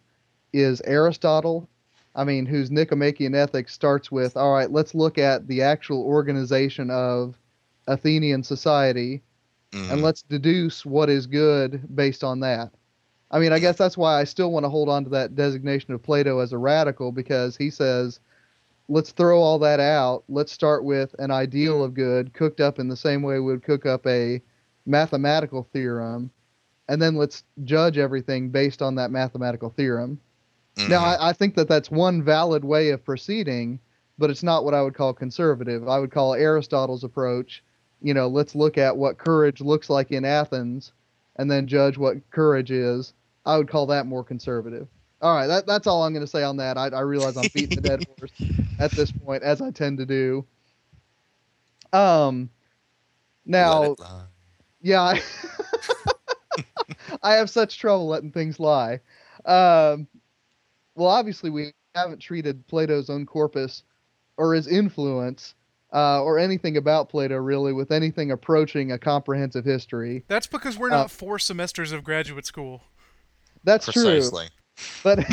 [0.53, 1.67] is Aristotle.
[2.15, 6.89] I mean, whose Nicomachean Ethics starts with, all right, let's look at the actual organization
[6.89, 7.35] of
[7.87, 9.21] Athenian society
[9.71, 9.91] mm-hmm.
[9.91, 12.71] and let's deduce what is good based on that.
[13.31, 15.93] I mean, I guess that's why I still want to hold on to that designation
[15.93, 18.19] of Plato as a radical because he says,
[18.89, 20.23] let's throw all that out.
[20.27, 23.63] Let's start with an ideal of good cooked up in the same way we would
[23.63, 24.41] cook up a
[24.85, 26.29] mathematical theorem,
[26.89, 30.19] and then let's judge everything based on that mathematical theorem.
[30.75, 30.89] Mm-hmm.
[30.89, 33.79] Now, I, I think that that's one valid way of proceeding,
[34.17, 35.87] but it's not what I would call conservative.
[35.87, 37.63] I would call Aristotle's approach,
[38.01, 40.91] you know, let's look at what courage looks like in Athens
[41.35, 43.13] and then judge what courage is.
[43.45, 44.87] I would call that more conservative.
[45.21, 46.77] All right, that, that's all I'm going to say on that.
[46.77, 48.31] I, I realize I'm beating the dead horse
[48.79, 50.45] at this point, as I tend to do.
[51.93, 52.49] Um,
[53.45, 53.95] now,
[54.81, 55.21] yeah, I,
[57.23, 58.99] I have such trouble letting things lie.
[59.45, 60.07] Um,
[60.95, 63.83] well, obviously, we haven't treated Plato's own corpus
[64.37, 65.53] or his influence
[65.93, 70.23] uh, or anything about Plato really with anything approaching a comprehensive history.
[70.27, 72.83] That's because we're not uh, four semesters of graduate school.
[73.63, 74.47] That's Precisely.
[74.47, 74.85] true.
[75.03, 75.25] But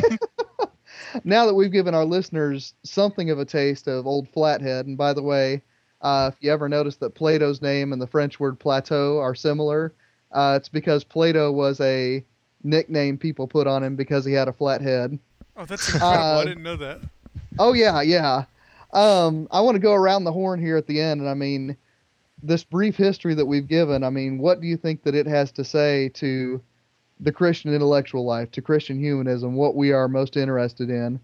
[1.24, 5.12] now that we've given our listeners something of a taste of Old Flathead, and by
[5.12, 5.62] the way,
[6.00, 9.94] uh, if you ever notice that Plato's name and the French word plateau are similar,
[10.32, 12.24] uh, it's because Plato was a
[12.62, 15.18] nickname people put on him because he had a flat head.
[15.56, 16.22] Oh, that's incredible!
[16.22, 17.00] Uh, I didn't know that.
[17.58, 18.44] Oh yeah, yeah.
[18.92, 21.76] Um, I want to go around the horn here at the end, and I mean,
[22.42, 24.02] this brief history that we've given.
[24.02, 26.60] I mean, what do you think that it has to say to
[27.20, 31.20] the Christian intellectual life, to Christian humanism, what we are most interested in?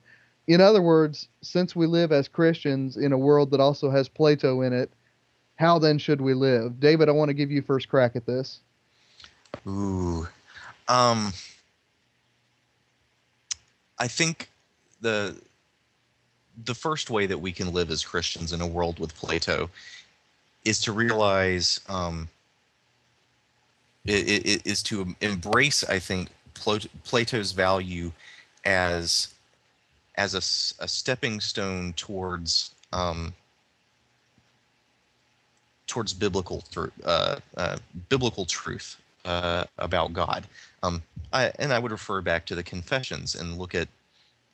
[0.47, 4.61] In other words, since we live as Christians in a world that also has Plato
[4.61, 4.93] in it,
[5.57, 6.81] how then should we live?
[6.81, 8.61] David, I want to give you first crack at this.
[9.67, 10.27] Ooh.
[10.89, 11.33] Um
[13.99, 14.51] I think
[15.01, 15.41] the
[16.65, 19.71] the first way that we can live as Christians in a world with Plato
[20.65, 22.29] is to realize um,
[24.05, 26.29] it, it is to embrace, I think,
[27.05, 28.13] Plato's value
[28.65, 29.29] as
[30.17, 33.35] as a, a stepping stone towards um,
[35.87, 36.65] towards biblical
[37.05, 37.77] uh, uh,
[38.09, 40.47] biblical truth uh, about God.
[40.83, 41.03] Um,
[41.33, 43.89] I, and I would refer back to the Confessions and look at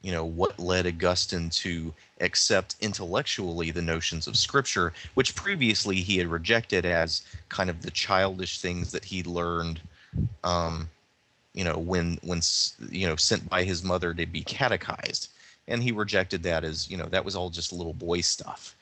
[0.03, 6.18] you know what led Augustine to accept intellectually the notions of Scripture, which previously he
[6.18, 9.80] had rejected as kind of the childish things that he learned.
[10.44, 10.88] Um,
[11.55, 12.40] you know when when
[12.90, 15.28] you know sent by his mother to be catechized
[15.68, 18.76] and he rejected that as you know that was all just little boy stuff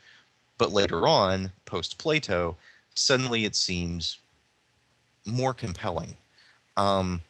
[0.59, 2.57] but later on post plato
[2.95, 4.19] suddenly it seems
[5.25, 6.17] more compelling
[6.77, 7.21] um,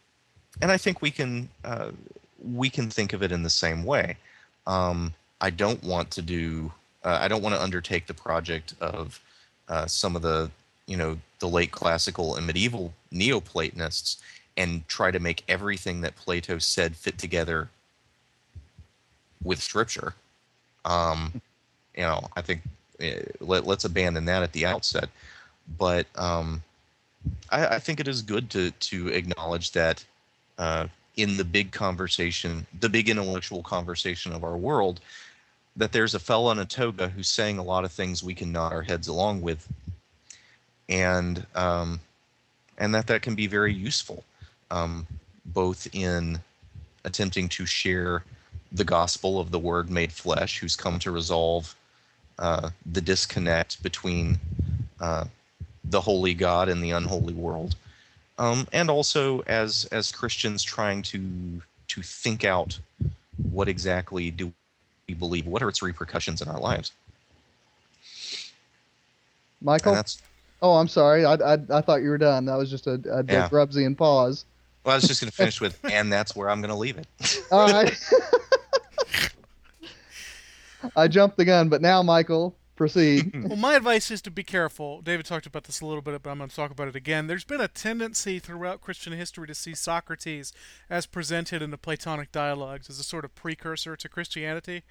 [0.61, 1.91] and i think we can uh,
[2.43, 4.17] we can think of it in the same way
[4.67, 6.73] um, i don't want to do
[7.05, 9.21] uh, i don't want to undertake the project of
[9.69, 10.51] uh, some of the
[10.87, 14.23] you know the late classical and medieval neoplatonists
[14.57, 17.69] and try to make everything that plato said fit together
[19.43, 20.15] with scripture.
[20.85, 21.41] Um,
[21.97, 22.63] you know, I think
[23.01, 25.09] uh, let, us abandon that at the outset.
[25.79, 26.63] But um,
[27.51, 30.05] I, I, think it is good to to acknowledge that
[30.59, 35.01] uh, in the big conversation, the big intellectual conversation of our world,
[35.77, 38.53] that there's a fellow in a toga who's saying a lot of things we can
[38.53, 39.69] nod our heads along with,
[40.89, 42.01] and um,
[42.79, 44.25] and that that can be very useful,
[44.71, 45.07] um,
[45.45, 46.39] both in
[47.05, 48.25] attempting to share
[48.71, 51.75] the gospel of the Word made flesh, who's come to resolve
[52.39, 54.39] uh, the disconnect between
[55.01, 55.25] uh,
[55.85, 57.75] the holy God and the unholy world,
[58.39, 62.79] um, and also as as Christians trying to to think out
[63.51, 64.53] what exactly do
[65.09, 66.93] we believe, what are its repercussions in our lives.
[69.65, 70.21] Michial.
[70.61, 71.25] Oh, I'm sorry.
[71.25, 72.45] I, I, I thought you were done.
[72.47, 73.49] That was just a, a yeah.
[73.49, 74.45] Grubbsian pause.
[74.85, 76.99] Well, I was just going to finish with, and that's where I'm going to leave
[76.99, 77.07] it.
[77.51, 77.97] All right.
[80.97, 83.45] I jumped the gun, but now, Michial, proceed.
[83.49, 85.03] well, my advice is to be careful.
[85.03, 87.27] David talked about this a little bit, but I'm going to talk about it again.
[87.27, 90.53] There's been a tendency throughout Christian history to see Socrates
[90.89, 94.85] as presented in the Platonic dialogues as a sort of precursor to Christianity.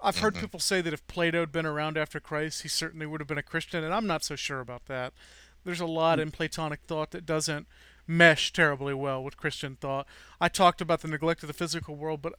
[0.00, 0.42] I've heard mm-hmm.
[0.42, 3.38] people say that if Plato had been around after Christ, he certainly would have been
[3.38, 5.12] a Christian, and I'm not so sure about that.
[5.64, 7.66] There's a lot in Platonic thought that doesn't
[8.06, 10.06] mesh terribly well with Christian thought.
[10.40, 12.34] I talked about the neglect of the physical world, but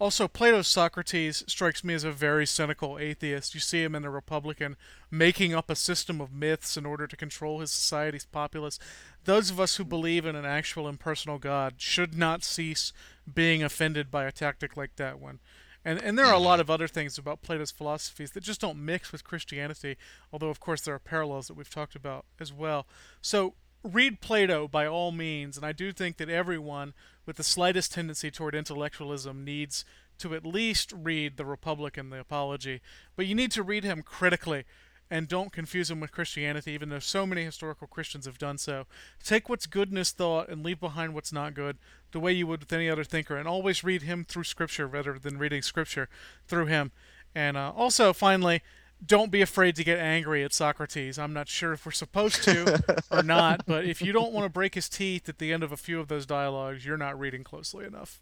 [0.00, 3.52] also, Plato's Socrates strikes me as a very cynical atheist.
[3.52, 4.76] You see him in The Republican
[5.10, 8.78] making up a system of myths in order to control his society's populace.
[9.24, 12.92] Those of us who believe in an actual impersonal God should not cease
[13.32, 15.40] being offended by a tactic like that one.
[15.84, 18.84] And, and there are a lot of other things about Plato's philosophies that just don't
[18.84, 19.96] mix with Christianity,
[20.32, 22.86] although, of course, there are parallels that we've talked about as well.
[23.20, 26.94] So, read Plato by all means, and I do think that everyone
[27.26, 29.84] with the slightest tendency toward intellectualism needs
[30.18, 32.80] to at least read the Republic and the Apology,
[33.16, 34.64] but you need to read him critically
[35.10, 38.86] and don't confuse him with Christianity, even though so many historical Christians have done so.
[39.24, 41.78] Take what's good in his thought and leave behind what's not good,
[42.12, 45.18] the way you would with any other thinker, and always read him through Scripture rather
[45.18, 46.08] than reading Scripture
[46.46, 46.92] through him.
[47.34, 48.62] And uh, also, finally,
[49.04, 51.18] don't be afraid to get angry at Socrates.
[51.18, 54.50] I'm not sure if we're supposed to or not, but if you don't want to
[54.50, 57.44] break his teeth at the end of a few of those dialogues, you're not reading
[57.44, 58.20] closely enough.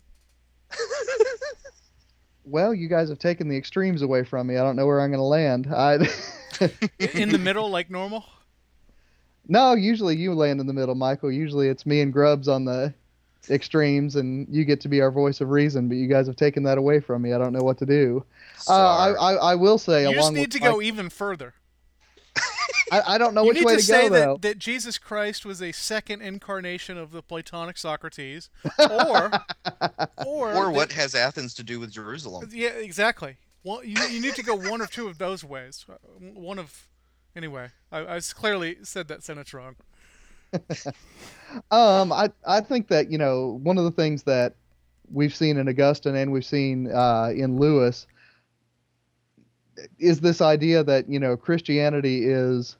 [2.44, 4.56] well, you guys have taken the extremes away from me.
[4.56, 5.68] I don't know where I'm going to land.
[5.72, 5.94] I
[7.00, 8.24] in the middle like normal?
[9.48, 11.34] No, usually you land in the middle, Michial.
[11.34, 12.92] Usually it's me and Grubbs on the
[13.50, 15.88] extremes, and you get to be our voice of reason.
[15.88, 17.32] But you guys have taken that away from me.
[17.32, 18.24] I don't know what to do.
[18.68, 21.54] Uh, I, I, I will say, you along just need to go even further.
[22.92, 24.36] I, I don't know you which way to, to, say go that, though.
[24.42, 29.32] that Jesus Christ was a second incarnation of the Platonic Socrates, or
[30.24, 32.48] or Or that- what has Athens to do with Jerusalem?
[32.52, 33.38] Yeah, exactly.
[33.64, 35.84] Well, you, you need to go one or two of those ways.
[35.90, 36.86] Uh, One of,
[37.34, 39.74] anyway, I clearly said that sentence wrong.
[41.70, 44.56] Um, I I think that you know one of the things that
[45.10, 48.06] we've seen in Augustine and we've seen uh, in Lewis
[49.98, 52.76] is this idea that you know Christianity is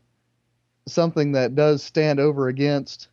[0.87, 3.09] something that does stand over against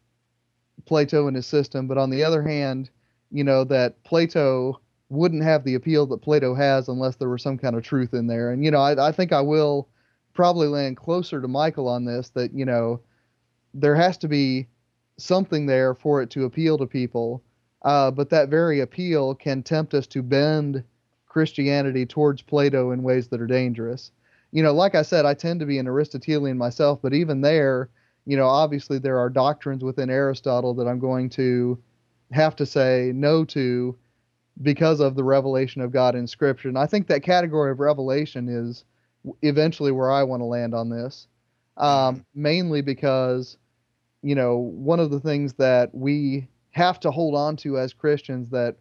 [0.85, 2.89] Plato and his system, but on the other hand,
[3.31, 7.57] you know that Plato wouldn't have the appeal that Plato has unless there were some
[7.57, 8.51] kind of truth in there.
[8.51, 9.87] And you know, I, I think I will
[10.33, 12.29] probably land closer to Michial on this.
[12.29, 12.99] That you know,
[13.73, 14.67] there has to be
[15.17, 17.43] something there for it to appeal to people,
[17.83, 20.83] uh, but that very appeal can tempt us to bend
[21.27, 24.11] Christianity towards Plato in ways that are dangerous.
[24.51, 27.89] You know, like I said, I tend to be an Aristotelian myself, but even there,
[28.25, 31.81] you know, obviously there are doctrines within Aristotle that I'm going to
[32.31, 33.97] have to say no to
[34.61, 36.69] because of the revelation of God in Scripture.
[36.69, 38.85] And I think that category of revelation is
[39.41, 41.27] eventually where I want to land on this,
[41.77, 43.57] um, mainly because,
[44.23, 48.49] you know, one of the things that we have to hold on to as Christians
[48.49, 48.75] that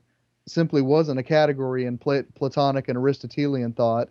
[0.47, 4.09] simply wasn't a category in Platonic and Aristotelian thought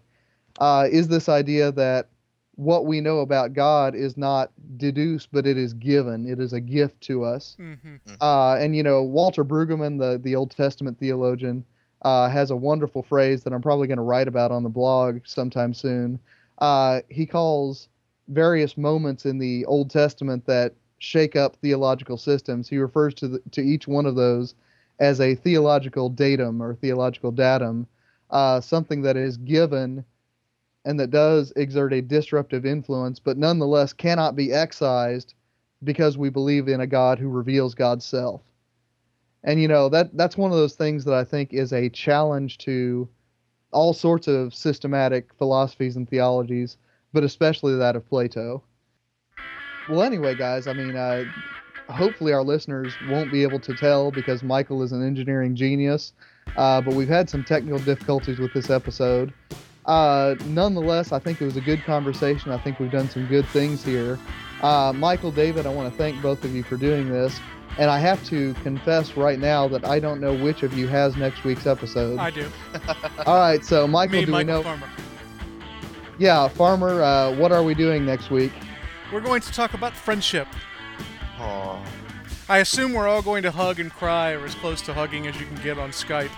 [0.60, 2.10] uh, is this idea that
[2.56, 6.28] what we know about God is not deduced, but it is given.
[6.28, 7.56] It is a gift to us.
[7.58, 11.66] hmm Uh, and you know, Walter Brueggemann, the the Old Testament theologian,
[12.04, 15.22] uh, has a wonderful phrase that I'm probably going to write about on the blog
[15.26, 16.20] sometime soon.
[16.60, 17.88] Uh, he calls
[18.28, 22.70] various moments in the Old Testament that shake up theological systems.
[22.70, 24.54] He refers to the, to each one of those
[25.00, 27.88] as a theological datum or theological datum,
[28.30, 30.06] uh, something that is given
[30.86, 35.34] and that does exert a disruptive influence, but nonetheless cannot be excised
[35.84, 38.42] because we believe in a God who reveals God's self.
[39.44, 42.60] And you know that that's one of those things that I think is a challenge
[42.60, 43.10] to
[43.72, 46.78] all sorts of systematic philosophies and theologies,
[47.12, 48.64] but especially that of Plato.
[49.90, 51.26] Well, anyway, guys, I mean, uh,
[51.90, 56.14] hopefully our listeners won't be able to tell because Michial is an engineering genius,
[56.56, 59.34] uh, but we've had some technical difficulties with this episode.
[59.86, 62.52] Uh, nonetheless, I think it was a good conversation.
[62.52, 64.20] I think we've done some good things here.
[64.62, 67.40] Uh, Michial, David, I want to thank both of you for doing this.
[67.78, 71.16] And I have to confess right now that I don't know which of you has
[71.16, 72.20] next week's episode.
[72.20, 72.48] I do.
[73.26, 74.64] All right, so Michial, Me, do Michial we know?
[74.64, 74.90] Farmer.
[76.20, 78.52] Yeah, Farmer, uh, what are we doing next week?
[79.12, 80.48] We're going to talk about friendship.
[81.40, 81.80] Aw.
[82.50, 85.40] I assume we're all going to hug and cry, or as close to hugging as
[85.40, 86.30] you can get on Skype.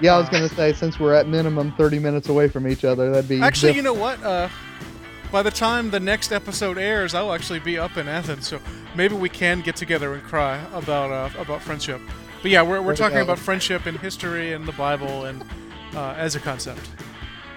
[0.00, 2.66] Yeah, I was Uh, going to say since we're at minimum 30 minutes away from
[2.68, 4.22] each other, that'd be Actually, diff- you know what?
[4.22, 4.48] Uh,
[5.32, 8.60] by the time the next episode airs, I'll actually be up in Athens, so
[8.94, 12.00] maybe we can get together and cry about uh, about friendship.
[12.42, 15.42] But yeah, we're, we're talking about friendship and history and the Bible and
[15.94, 16.88] uh, as a concept.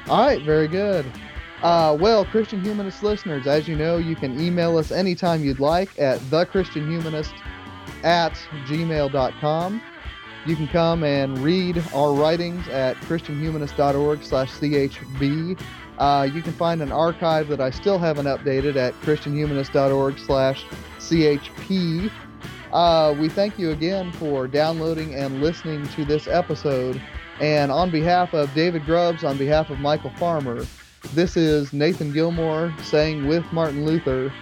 [0.07, 1.05] All right, very good.
[1.61, 5.97] Uh, well, Christian Humanist listeners, as you know, you can email us anytime you'd like
[5.99, 7.33] at thechristianhumanist
[8.03, 8.33] at
[8.65, 9.81] gmail.com.
[10.45, 15.59] You can come and read our writings at christianhumanist.org slash chb.
[15.97, 20.63] Uh, you can find an archive that I still haven't updated at christianhumanist.org slash
[20.99, 22.09] chp.
[22.71, 27.01] Uh, we thank you again for downloading and listening to this episode.
[27.41, 30.65] And on behalf of David Grubbs, on behalf of Michial Farmer,
[31.13, 34.33] this is Nathan Gilmour saying with Martin Luther,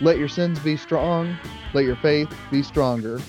[0.00, 1.36] let your sins be strong,
[1.74, 3.20] let your faith be stronger.